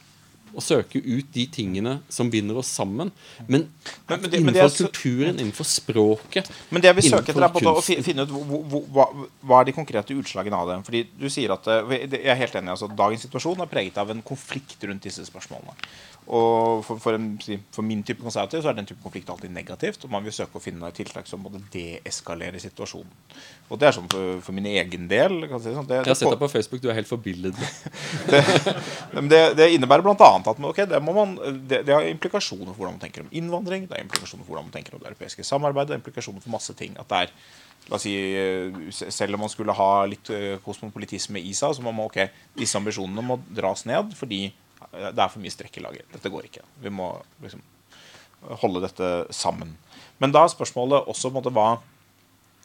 [0.57, 3.11] og søke ut de tingene som binder oss sammen.
[3.47, 3.67] Men,
[4.07, 7.29] Men- men det- men det er innenfor kulturen, innenfor språket Men det jeg vil søke
[7.33, 9.05] etter, er på å finne ut hvor, hva,
[9.45, 10.77] hva er de konkrete utslagene av det.
[10.87, 12.69] Fordi du sier at eh, Jeg er helt enig.
[12.73, 15.75] altså Dagens situasjon er preget av en konflikt rundt disse spørsmålene.
[16.27, 17.27] Og for, for, en,
[17.71, 20.01] for min type konservativ så er den type konflikt alltid negativt.
[20.03, 23.13] Og man vil søke å finne tiltak som måtte deeskalerer situasjonen.
[23.71, 25.37] Og det er sånn for, for min egen del.
[25.47, 27.69] Si, sånn, det, Jeg har sett deg på Facebook, du er helt forbilledlig.
[28.33, 28.43] det,
[29.31, 30.29] det, det innebærer bl.a.
[30.35, 31.37] at man- ok, det, man,
[31.71, 34.75] det, har implikasjoner for hvordan man tenker om innvandring, det har implikasjoner for hvordan man
[34.75, 36.99] tenker om det europeiske samarbeidet, det har implikasjoner for masse ting.
[36.99, 37.35] At det er,
[37.87, 41.83] la oss si, eh, Selv om man skulle ha litt eh, kosmopolitisme i seg, så
[41.87, 42.25] må man ok,
[42.59, 44.49] disse ambisjonene må dras ned fordi
[44.93, 46.07] det er for mye strekk i laget.
[46.13, 46.63] Dette går ikke.
[46.83, 47.11] Vi må
[47.43, 47.63] liksom
[48.61, 49.75] holde dette sammen.
[50.21, 51.69] Men da er spørsmålet også på en måte hva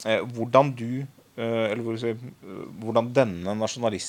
[0.05, 1.83] eh, hvordan du eh, Eller
[2.81, 4.01] hvordan denne nasjonale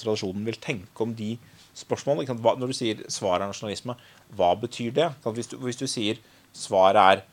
[0.00, 1.36] tradisjonen vil tenke om de
[1.78, 2.36] spørsmålene.
[2.42, 3.96] Hva, når du sier svaret er nasjonalisme,
[4.38, 5.08] hva betyr det?
[5.26, 6.20] Hvis, du, hvis du sier
[6.54, 7.24] svaret er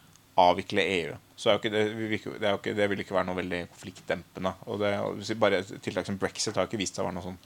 [0.41, 1.82] avvikle EU, så er det,
[2.40, 4.53] det, det vil ikke være noe veldig konfliktdempende.
[4.72, 4.94] Og det,
[5.41, 7.41] bare Tiltak som brexit har ikke vist seg å være noe sånn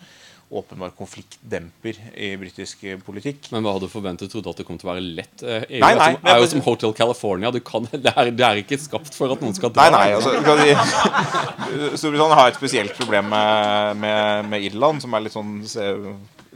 [0.50, 3.48] åpenbar konfliktdemper i britisk eh, politikk.
[3.52, 4.30] Men hva hadde du forventet?
[4.32, 5.42] Trodde at det kom til å være lett?
[5.42, 7.50] Eh, EU Nei, nei, er jo som Hotel California.
[7.56, 10.04] Du kan, det, er, det er ikke skapt for at noen skal Nei, dra.
[10.04, 10.62] nei, altså kan
[12.00, 15.90] Storbritannia har et spesielt problem med, med, med Irland, som er litt sånn se-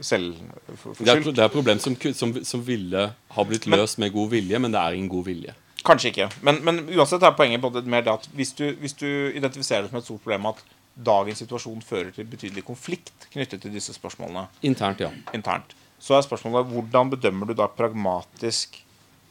[0.00, 1.34] er, selvforskyldt.
[1.36, 3.02] det er et problem som, som, som ville
[3.34, 5.56] ha blitt løst med god vilje, men det er ingen god vilje.
[5.84, 6.26] Kanskje ikke.
[6.44, 9.06] Men, men uansett er poenget både mer det at hvis du, hvis du
[9.36, 10.60] identifiserer det som et stort problem at
[11.04, 15.10] dagens situasjon fører til betydelig konflikt knyttet til disse spørsmålene Internt, ja.
[15.36, 18.80] internt, så er spørsmålet hvordan bedømmer du da pragmatisk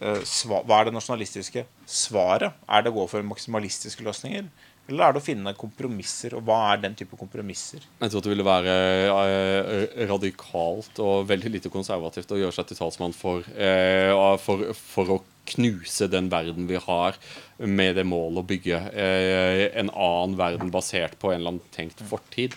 [0.01, 2.57] eh, sva, Hva er det nasjonalistiske svaret?
[2.67, 4.49] Er det å gå for maksimalistiske løsninger?
[4.89, 6.33] Eller er det å finne kompromisser?
[6.37, 7.83] Og hva er den type kompromisser?
[8.01, 8.75] Jeg tror det ville være
[9.13, 15.17] eh, radikalt og veldig lite konservativt å gjøre seg til talsmann for, eh, for, for
[15.17, 15.19] å
[15.49, 17.17] knuse den verden vi har,
[17.59, 22.01] med det mål å bygge eh, en annen verden basert på en eller annen tenkt
[22.09, 22.55] fortid.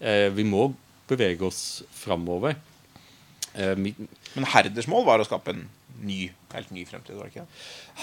[0.00, 0.70] Eh, vi må
[1.10, 2.56] bevege oss framover.
[3.54, 5.66] Eh, Men Herders mål var å skape en
[6.00, 7.46] ny, helt ny fremtid, var det ikke?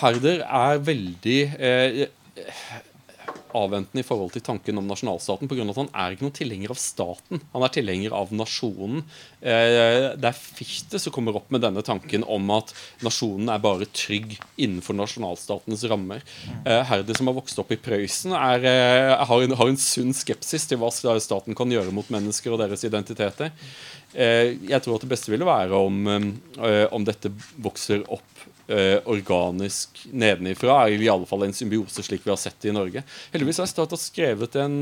[0.02, 2.02] Herder er veldig eh,
[3.58, 5.66] avventende i forhold til tanken om nasjonalstaten pga.
[5.66, 7.42] at han er ikke noen tilhenger av staten.
[7.56, 9.02] Han er tilhenger av nasjonen.
[9.42, 12.74] Eh, det er Fichte som kommer opp med denne tanken om at
[13.06, 16.22] nasjonen er bare trygg innenfor nasjonalstatens rammer.
[16.68, 20.68] Herdi, Herde, som har vokst opp i Prøysen, eh, har, en, har en sunn skepsis
[20.68, 23.54] til hva staten kan gjøre mot mennesker og deres identiteter.
[24.14, 27.32] Eh, jeg tror at det beste ville være om, eh, om dette
[27.64, 32.60] vokser opp eh, organisk nedenifra, eller i alle fall en symbiose slik vi har sett
[32.62, 33.04] det i Norge.
[33.34, 34.78] Heldigvis har Statoil skrevet en,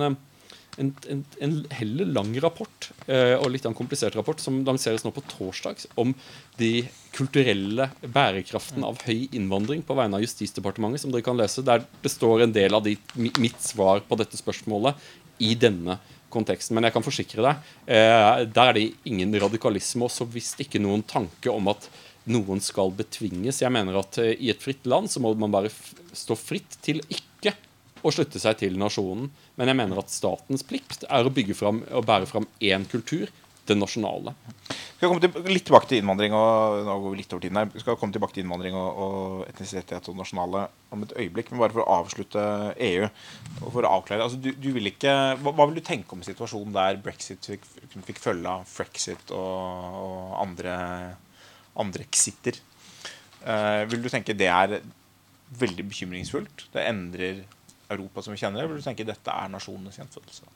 [0.77, 5.13] en, en, en heller lang rapport, og litt av en komplisert rapport, som lanseres nå
[5.15, 6.13] på torsdag, om
[6.59, 11.63] de kulturelle bærekraften av høy innvandring på vegne av Justisdepartementet, som dere kan lese.
[11.65, 14.99] Der består en del av de, mitt svar på dette spørsmålet
[15.43, 15.97] i denne
[16.35, 16.75] konteksten.
[16.75, 20.81] Men jeg kan forsikre deg, eh, der er det ingen radikalisme og så visst ikke
[20.83, 21.87] noen tanke om at
[22.31, 23.61] noen skal betvinges.
[23.63, 25.71] Jeg mener at eh, i et fritt land så må man bare
[26.15, 27.55] stå fritt til ikke
[28.05, 29.31] å slutte seg til nasjonen.
[29.59, 33.31] Men jeg mener at statens plikt er å bygge fram og bære fram én kultur,
[33.65, 34.35] det nasjonale.
[34.69, 37.57] Vi skal komme til, litt tilbake til innvandring og nå går vi litt over tiden
[37.59, 37.71] her.
[37.81, 41.49] Skal komme tilbake til innvandring og, og etnisitet og nasjonale om et øyeblikk.
[41.51, 42.45] Men bare for å avslutte
[42.91, 46.13] EU og for å avklare altså, du, du vil ikke, hva, hva, vil du tenke
[46.13, 47.65] om situasjonen der brexit fikk,
[48.05, 50.77] fikk følge av frexit og, og andre
[51.81, 52.59] andre exitter.
[53.45, 54.79] Uh, vil du tenke det er
[55.59, 56.69] veldig bekymringsfullt?
[56.73, 57.43] Det endrer
[57.91, 58.71] Europa som vi kjenner det?
[58.71, 60.47] Vil du tenke dette er nasjonenes gjenfødelse?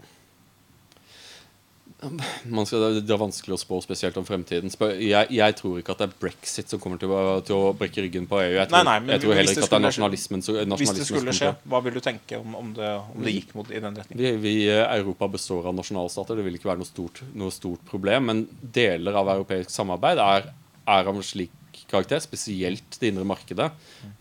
[2.00, 4.72] Skal, det er vanskelig å spå spesielt om fremtiden.
[5.04, 8.06] Jeg, jeg, tror ikke at det er brexit som kommer til å, til å brekke
[8.06, 8.54] ryggen på EU.
[8.56, 11.08] Jeg tror, nei, nei, jeg tror heller ikke at det er nasjonalismen, nasjonalismen Hvis det
[11.10, 14.00] skulle skje, hva vil du tenke om, om, det, om det, gikk mot, i den
[14.00, 14.22] retningen?
[14.24, 16.40] Vi, vi, Europa består av nasjonalstater.
[16.40, 18.32] Det vil ikke være noe stort, noe stort problem.
[18.32, 18.46] Men
[18.80, 20.50] deler av europeisk samarbeid er
[20.90, 21.54] er av en slik
[21.90, 23.70] karakter, spesielt det indre markedet,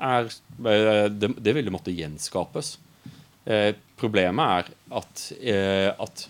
[0.01, 0.28] er,
[0.73, 2.77] eh, det, det ville måtte gjenskapes.
[3.49, 6.27] Eh, problemet er at, eh, at,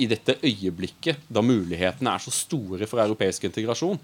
[0.00, 4.00] i dette øyeblikket, da mulighetene er så store for europeisk integrasjon,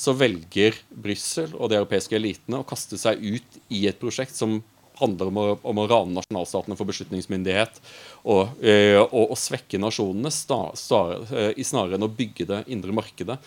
[0.00, 4.60] så velger Brussel og de europeiske elitene å kaste seg ut i et prosjekt som
[5.00, 7.80] handler om å, om å rane nasjonalstatene for beslutningsmyndighet
[8.28, 12.94] og, eh, og, og svekke nasjonene sta, sta, øh, snarere enn å bygge det indre
[12.96, 13.38] markedet.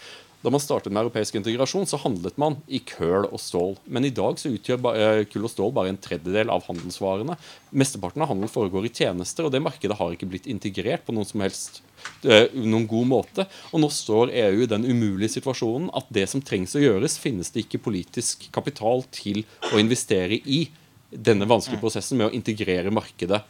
[0.43, 3.77] Da man startet med europeisk integrasjon, så handlet man i køl og stål.
[3.87, 7.37] Men i dag så utgjør eh, kull og stål bare en tredjedel av handelsvarene.
[7.71, 11.29] Mesteparten av handel foregår i tjenester, og det markedet har ikke blitt integrert på noen
[11.29, 11.79] som helst
[12.27, 13.47] eh, noen god måte.
[13.71, 17.55] Og nå står EU i den umulige situasjonen at det som trengs å gjøres, finnes
[17.55, 20.65] det ikke politisk kapital til å investere i
[21.07, 23.45] denne vanskelige prosessen med å integrere markedet.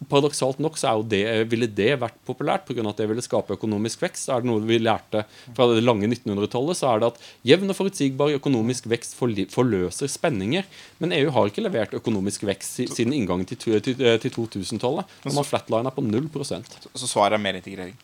[0.00, 2.84] Eh, Paradoksalt nok så det, ville det vært populært pga.
[2.88, 4.28] at det ville skape økonomisk vekst.
[4.28, 7.76] Er det noe vi lærte fra det lange 1900-tallet, så er det at jevn og
[7.76, 10.64] forutsigbar økonomisk vekst forløser spenninger.
[10.98, 15.04] Men EU har ikke levert økonomisk vekst siden inngangen til, til, til 2000-tallet.
[15.24, 17.96] Man har flatlina på 0% Så svaret er mer integrering?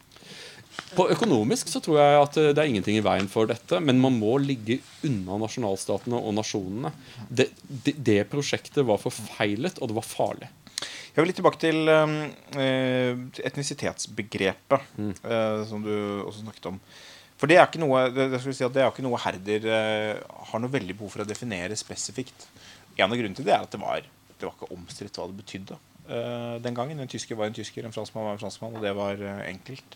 [0.97, 3.79] På økonomisk så tror jeg at det er ingenting i veien for dette.
[3.83, 6.93] Men man må ligge unna nasjonalstatene og nasjonene.
[7.29, 10.51] Det, det, det prosjektet var forfeilet, og det var farlig.
[11.11, 15.12] Jeg vil litt tilbake til uh, etnisitetsbegrepet, mm.
[15.27, 15.93] uh, som du
[16.23, 16.78] også snakket om.
[17.41, 20.70] For det er ikke noe, det, si det er ikke noe Herder uh, har noe
[20.70, 22.47] veldig behov for å definere spesifikt.
[22.95, 24.05] En av grunnene til det er at det var,
[24.37, 26.99] det var ikke omstridt hva det betydde den gangen.
[26.99, 29.93] En tysker var en tysker, en franskmann var en franskmann, og det var enkelt.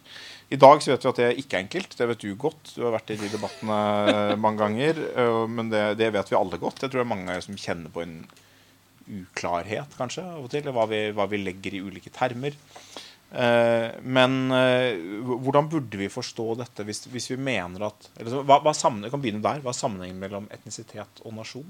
[0.55, 1.97] I dag så vet vi at det ikke er enkelt.
[1.99, 2.71] Det vet du godt.
[2.77, 3.79] Du har vært i de debattene
[4.39, 5.01] mange ganger.
[5.51, 6.85] men det, det, vet vi alle godt.
[6.85, 8.15] Jeg tror det er mange som kjenner på en
[9.09, 10.69] uklarhet, kanskje, av og til.
[10.75, 12.57] Hva vi, hva vi legger i ulike termer.
[13.35, 14.95] Eh, men eh,
[15.43, 19.23] hvordan burde vi forstå dette hvis, hvis vi mener at eller, hva, hva sammen, kan
[19.23, 19.63] begynne der.
[19.65, 21.67] Hva er sammenhengen mellom etnisitet og nasjon?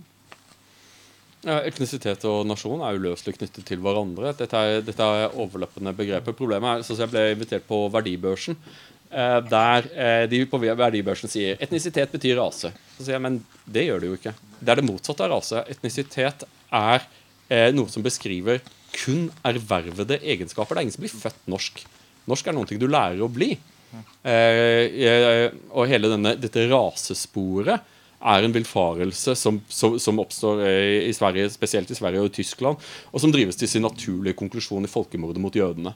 [1.45, 4.35] Ja, etnisitet og nasjon er uløselig knyttet til hverandre.
[4.37, 6.37] Dette er, dette er overlappende begreper.
[6.37, 8.61] Problemet er sånn jeg ble invitert på Verdibørsen.
[9.15, 9.89] Eh, der
[10.29, 12.73] de på verdibørsen sier etnisitet betyr rase.
[12.97, 14.37] Så sier jeg, Men det gjør det jo ikke.
[14.61, 15.65] Det er det motsatte av rase.
[15.71, 16.45] Etnisitet
[16.75, 17.05] er
[17.49, 18.63] noe som beskriver
[18.95, 20.75] kun ervervede egenskaper.
[20.75, 21.83] Det er ingen som blir født norsk.
[22.31, 23.53] Norsk er noe du lærer å bli.
[24.25, 27.93] Eh, eh, og hele denne, dette rasesporet
[28.25, 32.37] er en villfarelse som, som, som, oppstår eh, i Sverige, spesielt i Sverige og i
[32.41, 32.81] Tyskland,
[33.13, 35.93] og som drives til sin naturlige konklusjon i folkemordet mot jødene.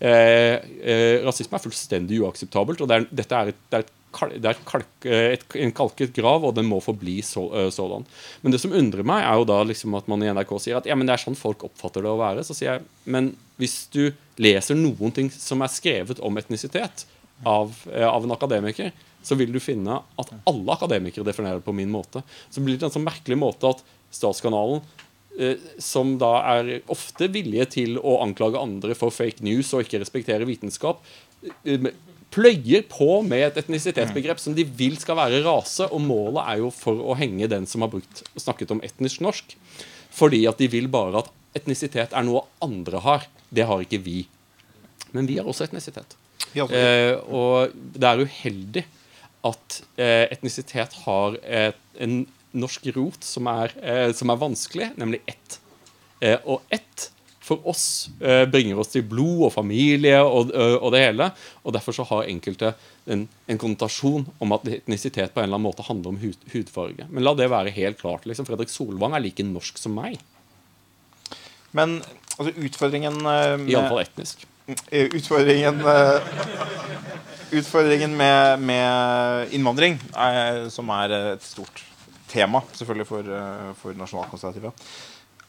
[0.00, 3.96] Eh, eh, rasisme er fullstendig uakseptabelt, og det er, dette er et, det er et
[4.10, 8.06] det er kalk, eh, et, en kalket grav, og den må forbli så, uh, sådan.
[8.42, 10.88] Men det som undrer meg, er jo da liksom at man i NRK sier at
[10.88, 12.44] ja, men det er sånn folk oppfatter det å være.
[12.46, 14.10] Så sier jeg men hvis du
[14.40, 17.06] leser noen ting som er skrevet om etnisitet
[17.46, 18.90] av, uh, av en akademiker,
[19.22, 22.22] så vil du finne at alle akademikere definerer det på min måte.
[22.50, 24.80] Så blir det en sånn merkelig måte at Statskanalen
[25.38, 30.00] eh, som da er ofte villige til å anklage andre for fake news og ikke
[30.02, 31.04] respektere vitenskap,
[31.64, 31.90] eh,
[32.30, 36.70] pløyer på med et etnisitetsbegrep som de vil skal være rase, og målet er jo
[36.74, 39.56] for å henge den som har brukt, snakket om etnisk norsk.
[40.14, 43.26] Fordi at de vil bare at etnisitet er noe andre har.
[43.50, 44.24] Det har ikke vi.
[45.14, 46.16] Men vi har også etnisitet.
[46.54, 48.82] Ja, Eh, og det er uheldig
[49.46, 55.22] at eh, etnisitet har et, en norsk rot som er, eh, som er vanskelig, nemlig
[55.30, 55.60] ett.
[56.20, 57.10] Eh, og ett
[57.50, 57.84] for oss
[58.22, 61.30] eh, bringer oss til blod og familie og, ø, og det hele.
[61.64, 62.72] Og derfor så har enkelte
[63.10, 67.08] en, en konnotasjon om at etnisitet på en eller annen måte handler om hud, hudfarge.
[67.10, 68.28] Men la det være helt klart.
[68.28, 70.20] liksom Fredrik Solvang er like norsk som meg.
[71.76, 71.98] Men
[72.38, 74.46] altså, utfordringen eh, med, Iallfall etnisk.
[74.70, 76.34] Eh, Utfordringen eh,
[77.58, 81.82] Utfordringen med, med innvandring, er, som er et stort
[82.30, 84.72] tema selvfølgelig for, eh, for nasjonalkonservative,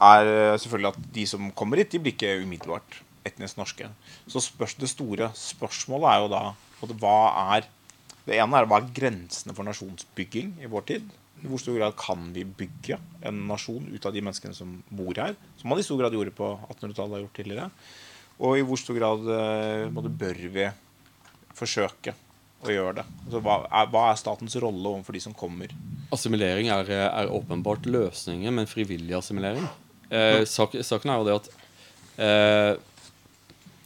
[0.02, 3.90] er eh, selvfølgelig at de som kommer hit, de blir ikke umiddelbart etnisk norske.
[4.30, 6.44] Så spørs, det store spørsmålet er jo da
[7.02, 7.18] hva
[7.58, 7.68] er
[8.26, 11.06] Det ene er hva er grensene for nasjonsbygging i vår tid?
[11.42, 15.18] I hvor stor grad kan vi bygge en nasjon ut av de menneskene som bor
[15.18, 15.34] her?
[15.58, 17.70] Som man i stor grad gjorde på 1800-tallet og gjort tidligere.
[18.46, 20.68] Og i hvor stor grad eh, måte, bør vi
[21.58, 22.14] forsøke
[22.62, 23.08] å gjøre det?
[23.26, 25.74] Altså, hva, er, hva er statens rolle overfor de som kommer?
[26.14, 29.66] Assimilering er, er åpenbart løsningen, men frivillig assimilering.
[30.12, 31.52] Eh, sak, saken er jo det at
[32.22, 32.88] eh?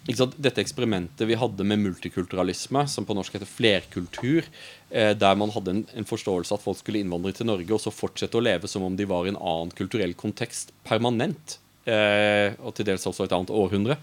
[0.05, 4.45] Dette eksperimentet vi hadde med multikulturalisme, som på norsk heter flerkultur,
[4.91, 7.93] eh, der man hadde en, en forståelse at folk skulle innvandre til Norge og så
[7.93, 11.57] fortsette å leve som om de var i en annen kulturell kontekst permanent,
[11.89, 13.97] eh, og til dels også et annet århundre,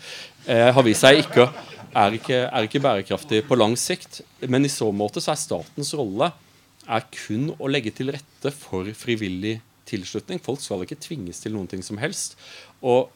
[0.50, 1.46] eh, har vist seg ikke
[1.94, 4.24] er, ikke er ikke bærekraftig på lang sikt.
[4.42, 6.32] Men i så måte så er statens rolle
[6.82, 9.60] er kun å legge til rette for frivillig
[9.92, 10.42] tilslutning.
[10.42, 12.38] Folk skal ikke tvinges til noen ting som helst.
[12.82, 13.12] Og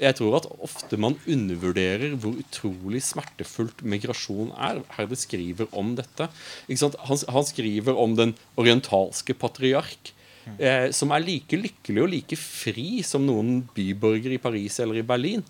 [0.00, 4.80] jeg tror at ofte man undervurderer hvor utrolig smertefullt migrasjon er.
[4.96, 6.30] Herde skriver om dette.
[6.68, 6.96] Ikke sant?
[7.08, 10.14] Han, han skriver om den orientalske patriark.
[10.56, 15.06] Eh, som er like lykkelig og like fri som noen byborger i Paris eller i
[15.06, 15.44] Berlin.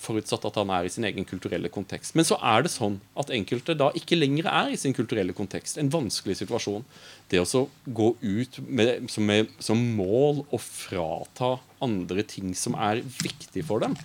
[0.00, 2.14] Forutsatt at han er i sin egen kulturelle kontekst.
[2.16, 5.76] Men så er det sånn at enkelte da ikke lenger er i sin kulturelle kontekst.
[5.80, 6.86] En vanskelig situasjon.
[7.28, 12.78] Det å så gå ut med, som, med, som mål å frata andre ting som
[12.80, 13.96] er viktig for dem,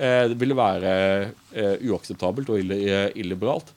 [0.00, 0.94] eh, det ville være
[1.52, 3.74] eh, uakseptabelt og ille, eh, illiberalt.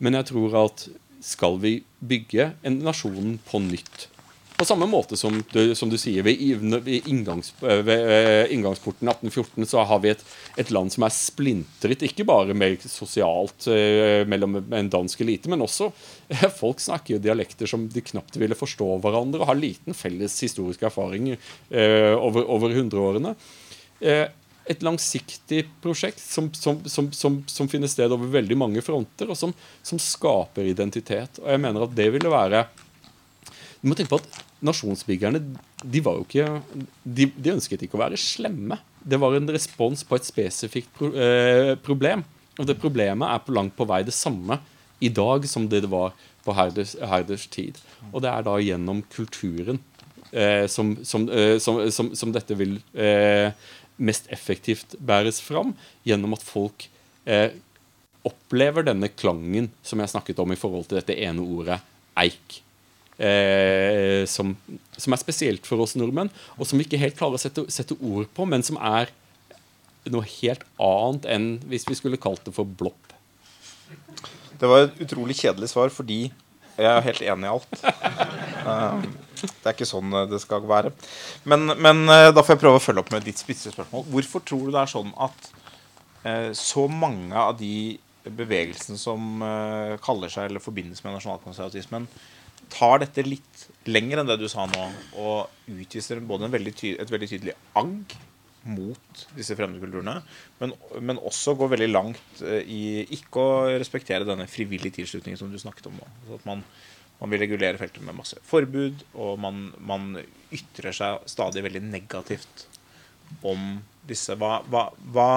[0.00, 0.88] Men jeg tror at
[1.24, 4.08] skal vi bygge en nasjon på nytt
[4.60, 6.36] på samme måte som du, som du sier, ved,
[7.08, 10.24] inngangs, ved inngangsporten 1814 så har vi et,
[10.60, 15.64] et land som er splintret, ikke bare med sosialt eh, mellom en dansk elite, men
[15.64, 15.88] også
[16.28, 20.36] eh, folk snakker jo dialekter som de knapt ville forstå hverandre, og har liten felles
[20.44, 23.32] historisk erfaring eh, over, hundreårene.
[24.00, 27.08] Et langsiktig prosjekt som, som, som,
[27.48, 31.40] som, finner sted over veldig mange fronter, og som skaper identitet.
[31.40, 32.66] Og jeg mener at det ville være
[33.80, 35.40] du må tenke på at Nasjonsbyggerne
[35.80, 36.46] de var jo ikke
[37.00, 38.76] de, de ønsket ikke å være slemme.
[39.00, 42.26] Det var en respons på et spesifikt pro, eh, problem.
[42.60, 44.60] Og det problemet er på langt på vei det samme
[45.00, 46.12] i dag som det var
[46.44, 47.80] på Herders, Herders tid.
[48.12, 49.80] Og det er da gjennom kulturen
[50.28, 53.48] eh, som, som, eh, som, som dette vil eh,
[53.96, 55.72] mest effektivt bæres fram.
[56.04, 56.90] Gjennom at folk
[57.24, 57.56] eh,
[58.28, 61.80] opplever denne klangen som jeg snakket om i forhold til dette ene ordet
[62.20, 62.60] eik
[63.20, 64.54] eh, som,
[64.96, 67.98] som er spesielt for oss nordmenn, og som vi ikke helt klarer å sette, sette
[68.00, 69.12] ord på, men som er
[70.10, 73.12] noe helt annet enn hvis vi skulle kalt det for blopp.
[74.60, 76.26] Det var et utrolig kjedelig svar fordi
[76.80, 77.82] jeg er helt enig i alt.
[78.60, 79.04] Eh,
[79.40, 80.90] det er ikke sånn eh, det skal være.
[81.48, 84.04] Men, men eh, da får jeg prøve å følge opp med ditt spisse spørsmål.
[84.12, 85.50] Hvorfor tror du det er sånn at
[86.52, 87.96] så mange av de
[88.28, 89.40] bevegelsene som
[90.04, 92.04] kaller seg eller forbindes med nasjonalkonservatismen,
[92.72, 94.88] tar dette litt lenger enn det du sa nå,
[95.20, 98.16] og utviser både veldig et veldig tydelig agg
[98.68, 100.18] mot disse fremmedkulturene,
[100.60, 102.80] men, men også går veldig langt eh, i
[103.16, 106.08] ikke å respektere denne frivillige tilslutningen som du snakket om nå.
[106.26, 106.64] Så at man,
[107.22, 110.12] man vil regulere feltet med masse forbud, og man, man
[110.52, 112.66] ytrer seg stadig veldig negativt
[113.46, 113.78] om
[114.08, 114.36] disse.
[114.36, 115.30] Hva, hva, hva,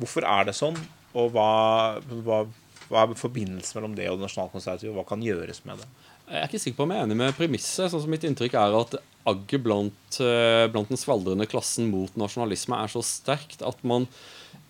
[0.00, 0.78] hvorfor er det sånn,
[1.14, 1.50] og hva,
[2.26, 2.44] hva,
[2.90, 5.90] hva er forbindelsen mellom det og det nasjonalkonservative, hva kan gjøres med det?
[6.30, 7.90] Jeg er ikke sikker på om jeg er enig med premisset.
[7.90, 8.92] sånn som Mitt inntrykk er at
[9.26, 14.06] agget blant, eh, blant den svaldrende klassen mot nasjonalisme er så sterkt at man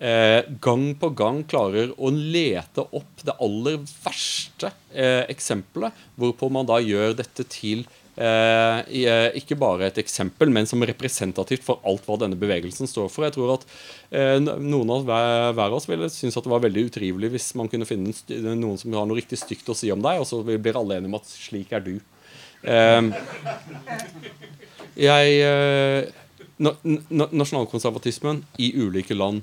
[0.01, 6.65] eh, gang på gang klarer å lete opp det aller verste eh, eksempelet, hvorpå man
[6.65, 12.05] da gjør dette til eh, eh, ikke bare et eksempel, men som representativt for alt
[12.07, 13.27] hva denne bevegelsen står for.
[13.27, 13.67] Jeg tror at
[14.11, 17.51] eh, noen av hver, hver av oss ville synes at det var veldig utrivelig hvis
[17.59, 18.11] man kunne finne
[18.55, 21.11] noen som har noe riktig stygt å si om deg, og så blir alle enige
[21.13, 21.95] om at slik er du.
[22.67, 23.01] Eh,
[25.01, 26.11] jeg eh,
[26.61, 29.41] na, na, Nasjonalkonservatismen i ulike land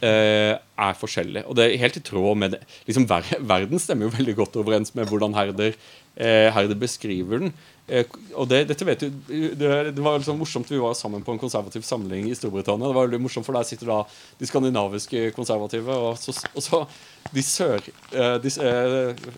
[0.00, 1.44] eh, er forskjellig.
[1.46, 2.62] Og det er helt i tråd med det.
[2.88, 5.76] Liksom, ver verden stemmer jo veldig godt overens med hvordan Herder,
[6.16, 7.54] eh, Herder beskriver den.
[7.88, 9.10] Eh, og det, dette vet du
[9.54, 12.88] det, det var liksom morsomt Vi var sammen på en konservativ samling i Storbritannia.
[12.88, 14.00] Det var veldig morsomt, for Der sitter da
[14.40, 16.86] de skandinaviske konservative, og så, og så
[17.32, 17.84] de sør...
[18.12, 19.28] Eh, de, eh,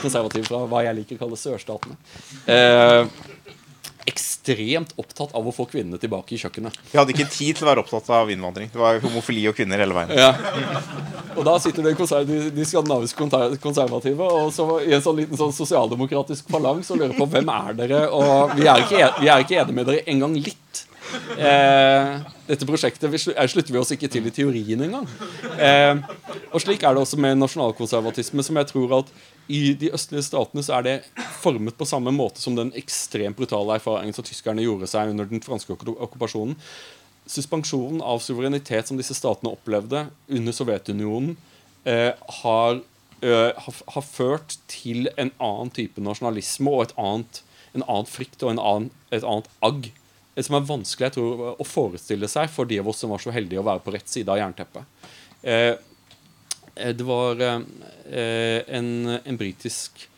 [0.00, 1.96] konservative fra hva jeg liker å kalle sørstatene.
[2.48, 3.04] Eh,
[4.44, 6.76] ekstremt opptatt av å få kvinnene tilbake i kjøkkenet.
[6.92, 8.70] Vi hadde ikke tid til å være opptatt av innvandring.
[8.72, 10.12] Det var homofili og kvinner hele veien.
[10.18, 10.32] Ja.
[11.34, 11.94] Og da sitter det
[12.28, 17.16] de, de skandinaviske konservative og så i en sånn liten sånn sosialdemokratisk falangs og lurer
[17.18, 20.36] på hvem er dere Og vi er ikke, vi er ikke enige med dere engang
[20.38, 20.84] litt.
[21.34, 22.08] Eh,
[22.48, 25.06] dette prosjektet vi slu- eh, slutter vi oss ikke til i teorien engang.
[25.58, 25.94] Eh,
[26.52, 29.12] og slik er det også med nasjonalkonservatisme, som jeg tror at
[29.48, 30.96] i de østlige statene så er det
[31.42, 35.44] formet på samme måte som den ekstremt brutale erfaringen som tyskerne gjorde seg under den
[35.44, 36.56] franske okku- okkupasjonen
[37.26, 41.36] suspensjonen av suverenitet som disse statene opplevde under Sovjetunionen,
[41.84, 42.12] eh,
[42.42, 42.80] har,
[43.22, 47.42] eh, har, har ført til en annen type nasjonalisme og et annet,
[47.74, 49.90] en annen frykt og en annen, et annet agg.
[50.42, 53.30] Som er vanskelig jeg tror, å forestille seg for de av oss som var så
[53.34, 55.06] heldige å være på rett side av jernteppet.
[55.46, 55.76] Eh,
[56.74, 58.88] eh, det var eh, en,
[59.20, 60.08] en britisk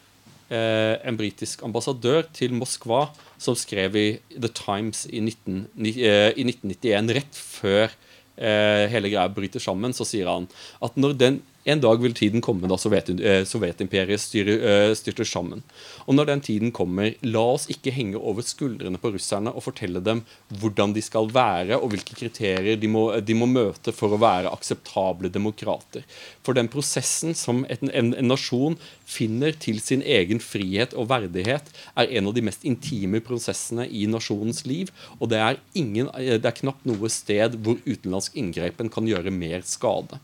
[0.48, 3.06] eh, en britisk ambassadør til Moskva
[3.36, 7.90] som skrev i The Times i, 19, ni- eh, i 1991, rett før
[8.38, 10.48] eh, hele greia bryter sammen, så sier han
[10.80, 15.26] at når den en dag vil tiden komme da Sovjet, eh, Sovjetimperiet styrer, eh, styrter
[15.26, 15.64] sammen.
[16.06, 20.02] Og når den tiden kommer, la oss ikke henge over skuldrene på russerne og fortelle
[20.02, 20.22] dem
[20.60, 24.52] hvordan de skal være, og hvilke kriterier de må, de må møte for å være
[24.54, 26.06] akseptable demokrater.
[26.46, 31.74] For den prosessen som en, en, en nasjon finner til sin egen frihet og verdighet,
[31.98, 34.94] er en av de mest intime prosessene i nasjonens liv.
[35.18, 39.66] Og det er, ingen, det er knapt noe sted hvor utenlandsk inngrepen kan gjøre mer
[39.66, 40.22] skade.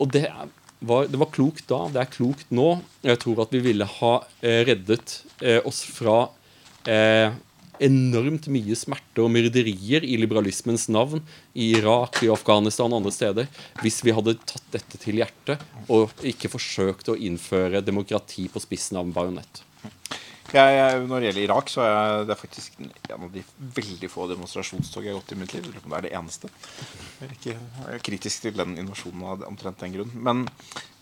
[0.00, 0.26] Og det
[0.80, 2.72] var, det var klokt da, det er klokt nå.
[3.04, 6.22] Jeg tror at vi ville ha eh, reddet eh, oss fra
[6.88, 7.28] eh,
[7.80, 11.22] enormt mye smerte og myrderier i liberalismens navn
[11.52, 13.48] i Irak, i Afghanistan og andre steder
[13.80, 15.62] hvis vi hadde tatt dette til hjertet
[15.92, 19.64] og ikke forsøkt å innføre demokrati på spissen av en bajonett.
[20.50, 23.42] Jeg, jeg, når det gjelder Irak, så er jeg, det er faktisk en av de
[23.76, 25.66] veldig få demonstrasjonstog jeg har gått i mitt liv.
[25.70, 26.50] Det er det eneste.
[27.20, 30.10] Jeg er ikke jeg er kritisk til den invasjonen av omtrent den grunn.
[30.26, 30.42] Men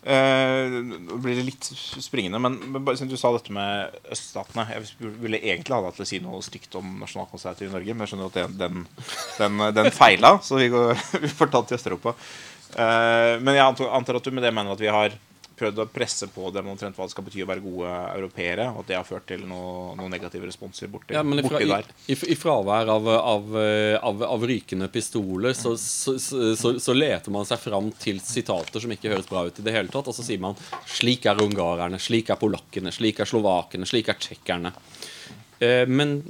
[0.03, 2.41] eh, Nå blir det litt springende.
[2.45, 6.11] Men, men bare du sa dette med øststatene Jeg ville egentlig ha deg til å
[6.13, 8.85] si noe stygt om nasjonalkonservative i Norge, men jeg skjønner at den,
[9.41, 10.93] den, den feila, så vi, går,
[11.25, 12.15] vi får ta til Øst-Europa.
[12.77, 15.17] Eh, men jeg antar at du med det mener at vi har
[15.59, 18.83] prøvd å presse på dem omtrent hva det skal bety å være gode europeere, og
[18.85, 21.89] at det har ført til noe, noen negative responser borti, Ja, men i, borti der.
[22.07, 23.59] i, i fravær av, av,
[24.11, 28.93] av, av rykende pistoler, så, så, så, så leter man seg fram til sitater som
[28.95, 30.09] ikke høres bra ut i det hele tatt.
[30.09, 30.57] Og så sier man
[30.87, 34.73] 'slik er ungarerne', 'slik er polakkene', 'slik er slovakene', 'slik er tsjekkerne'.
[35.61, 36.21] Eh, men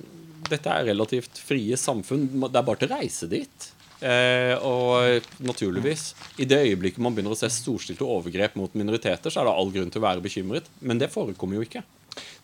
[0.49, 2.29] dette er relativt frie samfunn.
[2.49, 3.73] Det er bare til å reise dit.
[3.99, 9.43] Eh, og naturligvis, i det øyeblikket man begynner å se storstilte overgrep mot minoriteter, så
[9.43, 10.71] er det all grunn til å være bekymret.
[10.79, 11.83] Men det forekommer jo ikke.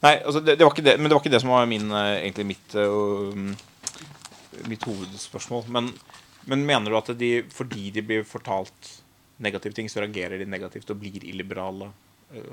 [0.03, 1.87] Nei, altså det, det var ikke det, men det var ikke det som var min,
[1.95, 5.69] eh, egentlig mitt, eh, mitt hovedspørsmål.
[5.77, 5.93] Men,
[6.51, 8.91] men mener du at de, fordi de blir fortalt
[9.43, 11.91] negative ting, så reagerer de negativt og blir illiberale,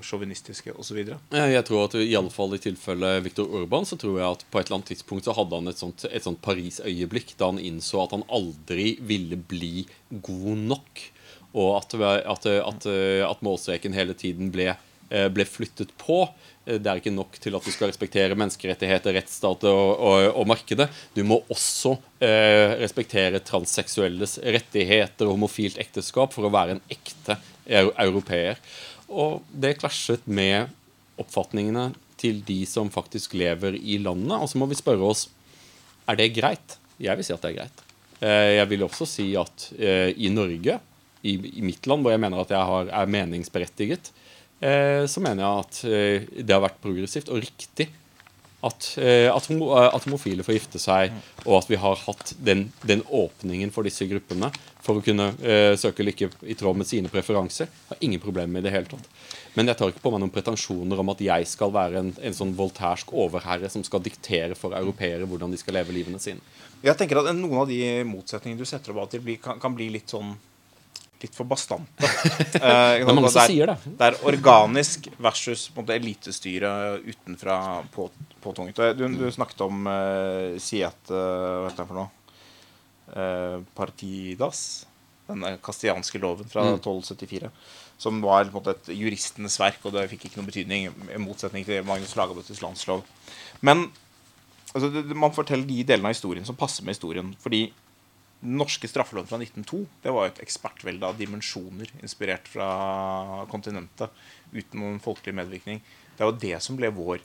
[0.06, 1.00] sjåvinistiske osv.?
[1.34, 4.46] Eh, Jeg tror at i alle fall i tilfelle Viktor Urban så tror jeg at
[4.52, 8.04] på et eller annet tidspunkt så hadde han et sånt, sånt Paris-øyeblikk da han innså
[8.06, 9.86] at han aldri ville bli
[10.22, 11.04] god nok.
[11.52, 12.86] Og at, at, at,
[13.28, 14.70] at målstreken hele tiden ble,
[15.12, 16.22] eh, ble flyttet på.
[16.64, 20.48] Eh, Det er ikke nok til at du skal respektere menneskerettigheter, rettsstat og, og, og
[20.48, 20.88] markedet.
[21.18, 27.36] Du må også eh, respektere transseksuelles rettigheter og homofilt ekteskap for å være en ekte
[27.68, 28.56] eu- europeer.
[29.12, 30.72] Og det klasjet med
[31.22, 34.38] oppfatningene til de som faktisk lever i landet.
[34.38, 35.28] Og så må vi spørre oss
[36.10, 36.78] er det greit.
[37.02, 37.84] Jeg vil si at det er greit.
[38.22, 40.80] Eh, Jeg vil også si at eh, i Norge,
[41.22, 44.12] i, mitt land, hvor jeg mener at jeg er meningsberettiget,
[44.62, 47.92] eh, så mener jeg at det har vært progressivt og riktig
[48.62, 51.14] at, eh, at, eh, at homofile får gifte seg,
[51.46, 54.52] og at vi har hatt den, den åpningen for disse gruppene
[54.82, 57.70] for å kunne uh, søke lykke i tråd med sine preferanser.
[57.92, 59.06] Har ingen problemer med det hele tatt.
[59.54, 62.38] Men jeg tar ikke på meg noen pretensjoner om at jeg skal være en, en
[62.38, 66.42] sånn voltærsk overherre som skal diktere for europeere hvordan de skal leve livene sine.
[66.82, 69.14] Jeg tenker at Noen av de motsetningene du setter opp
[69.44, 70.34] kan, kan bli litt sånn
[71.22, 72.02] Litt for bastante.
[72.62, 73.78] Eh, Det er mange som sier det.
[73.98, 76.72] Det er organisk versus måte, elitestyre
[77.06, 77.58] utenfra
[77.94, 78.08] på,
[78.44, 78.82] påtvunget.
[78.98, 82.10] Du, du snakket om uh, Siet Hva heter det for noe?
[83.12, 84.64] Eh, Partidas.
[85.30, 86.80] Denne kastianske loven fra Mm.
[86.82, 87.52] 1274.
[88.02, 90.88] Som var måte, et juristenes verk, og det fikk ikke noen betydning.
[91.14, 93.04] I motsetning til Magnus Lagabøttes landslov.
[93.62, 93.92] Men
[94.74, 97.36] altså, det- man forteller de delene av historien som passer med historien.
[97.40, 97.72] Fordi
[98.42, 104.10] den norske straffeloven fra 1902 det var jo et ekspertvelde av dimensjoner inspirert fra kontinentet
[104.52, 105.82] uten noen folkelig medvirkning.
[106.18, 107.22] Det var det som ble vår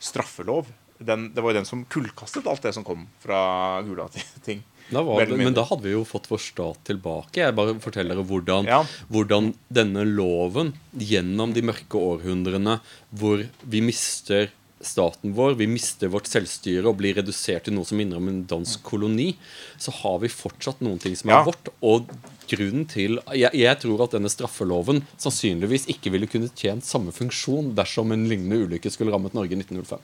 [0.00, 0.68] straffelov.
[1.00, 3.40] Den, det var jo den som kullkastet alt det som kom fra
[3.86, 4.60] Gulating.
[4.90, 7.40] Men da hadde vi jo fått vår stat tilbake.
[7.44, 8.80] Jeg bare forteller dere hvordan, Ja.
[9.08, 12.80] hvordan denne loven, gjennom de mørke århundrene,
[13.14, 14.50] hvor vi mister
[14.80, 18.44] staten vår, vi mister vårt selvstyre og blir redusert til noe som minner om en
[18.48, 19.34] dansk koloni,
[19.80, 21.44] så har vi fortsatt noen ting som er Ja.
[21.44, 21.68] vårt.
[21.82, 22.08] Og
[22.48, 27.74] grunnen til jeg, jeg tror at denne straffeloven sannsynligvis ikke ville kunne tjent samme funksjon
[27.74, 30.00] dersom en lignende ulykke skulle rammet Norge i 1905.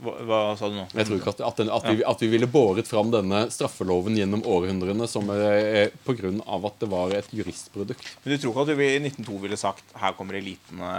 [0.00, 0.86] Hva, hva sa du nå?
[0.96, 4.16] Jeg tror ikke at, at, den, at, vi, at vi ville båret fram denne straffeloven
[4.16, 8.06] gjennom århundrene som eh, på grunn av at det var et juristprodukt.
[8.24, 10.90] Men du tror ikke at du i 1902 ville sagt her kommer elitene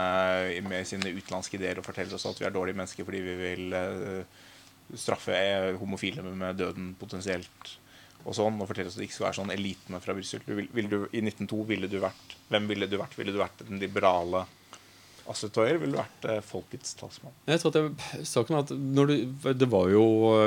[0.70, 3.78] med sine utenlandske ideer og forteller oss at vi er dårlige mennesker fordi vi vil
[3.80, 4.48] eh,
[5.02, 7.78] straffe eh, homofile med, døden potensielt
[8.22, 10.44] og sånn, og fortelle oss at det ikke skal være sånn elitene fra Brussel.
[10.46, 10.70] Vil-
[11.10, 13.16] I 1902 ville du vært Hvem ville du vært?
[13.18, 14.44] Ville du vært den liberale
[15.30, 15.78] Assetøyer?
[15.82, 17.36] Ville du vært eh, folkets talsmann?
[17.50, 19.16] Jeg tror at jeg, saken at du,
[19.54, 20.06] det var jo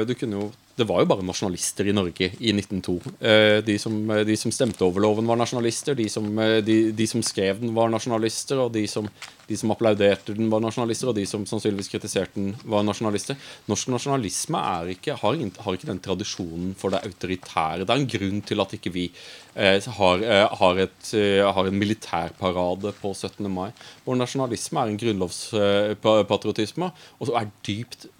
[0.08, 2.94] du kunne jo det var jo bare nasjonalister i Norge i 1902.
[3.20, 3.94] Eh, De som,
[4.26, 5.94] de som stemte over loven, var nasjonalister.
[5.94, 8.58] De som, eh, de, de som skrev den, var nasjonalister.
[8.58, 9.06] Og som,
[9.46, 11.12] de som applauderte den, var nasjonalister.
[11.12, 13.38] Og de som sannsynligvis kritiserte den, var nasjonalister.
[13.70, 14.58] Norsk nasjonalisme
[14.96, 17.84] ikke, har, har ikke den tradisjonen for det autoritære.
[17.86, 19.06] Det er en grunn til at ikke vi
[19.54, 23.46] eh, har, eh, har, et, eh, har en militærparade på 17.
[23.46, 23.70] mai.
[24.08, 26.90] Vår nasjonalisme er en grunnlovspatriotisme,
[27.20, 28.10] og så er dypt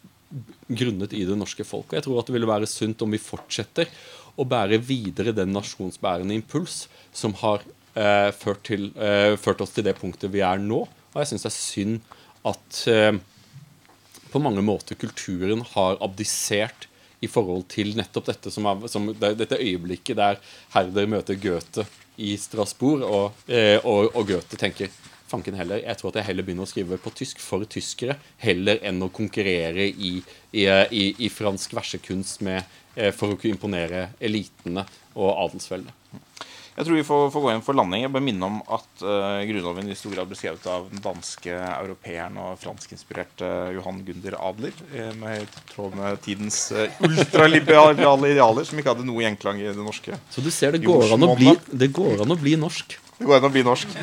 [0.68, 1.90] grunnet i det norske folk.
[1.90, 3.90] Og jeg tror at det ville være sunt om vi fortsetter
[4.34, 6.84] å bære videre den nasjonsbærende impuls
[7.14, 7.62] som har
[7.94, 10.82] eh, ført, til, eh, ført oss til det punktet vi er nå.
[11.14, 12.16] Og jeg syns det er synd
[12.50, 13.12] at eh,
[14.34, 16.88] på mange måter kulturen har abdisert
[17.22, 20.40] i forhold til nettopp dette som er, som, det, dette øyeblikket der
[20.74, 21.86] Herder møter Goethe
[22.20, 24.90] i Strasbourg, og, eh, og, og Goethe tenker
[25.34, 28.80] fanken heller, jeg tror at jeg heller begynner å skrive på tysk for tyskere, heller
[28.86, 30.16] enn å konkurrere i,
[30.54, 36.00] i, i, i fransk versekunst med, eh, for å kunne imponere elitene og adelsveldet.
[36.74, 38.02] Jeg tror vi får, får gå inn for landing.
[38.02, 41.54] Jeg bare minne om at uh, Grunnloven i stor grad ble skrevet av den danske
[41.54, 44.74] europeeren og franskinspirerte Johan Gunder Adler.
[44.90, 49.78] eh, med tråd med tidens uh, ultraliberale idealer, som ikke hadde noe gjenklang i det
[49.78, 50.18] norske.
[50.34, 52.98] Så du ser, det går, an å bli, det går an å bli norsk.
[53.20, 53.94] Det går an å bli norsk.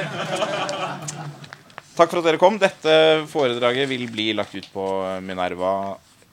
[1.97, 2.57] Takk for at dere kom.
[2.61, 2.93] Dette
[3.31, 4.85] foredraget vil bli lagt ut på
[5.25, 5.73] Minerva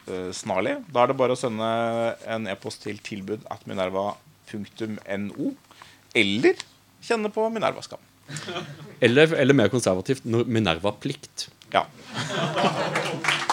[0.06, 0.78] eh, snarlig.
[0.92, 1.68] Da er det bare å sende
[2.30, 5.50] en e-post til tilbud at minerva.no,
[6.22, 6.62] eller
[7.04, 8.00] kjenne på Minerva-skam.
[9.00, 11.48] Eller, eller mer konservativt, Minerva-plikt.
[11.74, 11.86] Ja.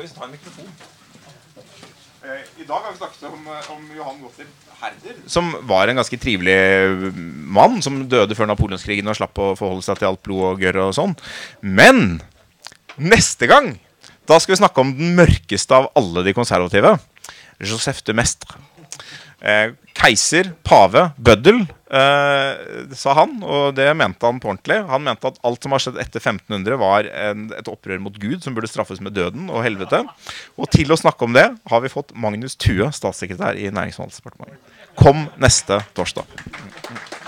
[0.00, 0.68] Skal vi ta en mikrofon?
[2.24, 4.48] Eh, I dag har vi snakket om, eh, om Johan Gottlieb
[4.80, 5.14] Herder.
[5.26, 7.12] Som var en ganske trivelig
[7.44, 10.80] mann, som døde før napoleonskrigen og slapp å forholde seg til alt blod og gørr
[10.86, 11.16] og sånn.
[11.60, 12.22] Men
[12.96, 13.78] neste gang
[14.24, 16.98] da skal vi snakke om den mørkeste av alle de konservative.
[17.60, 18.56] Joseph de Mestre.
[19.40, 23.38] Eh, keiser, pave, bøddel, eh, sa han.
[23.42, 24.80] Og det mente han på ordentlig.
[24.90, 28.44] Han mente at alt som har skjedd etter 1500, var en, et opprør mot Gud
[28.44, 30.04] som burde straffes med døden og helvete.
[30.60, 34.06] Og til å snakke om det har vi fått Magnus Thue, statssekretær i Nærings- og
[34.08, 34.76] handelsdepartementet.
[35.00, 37.19] Kom neste torsdag.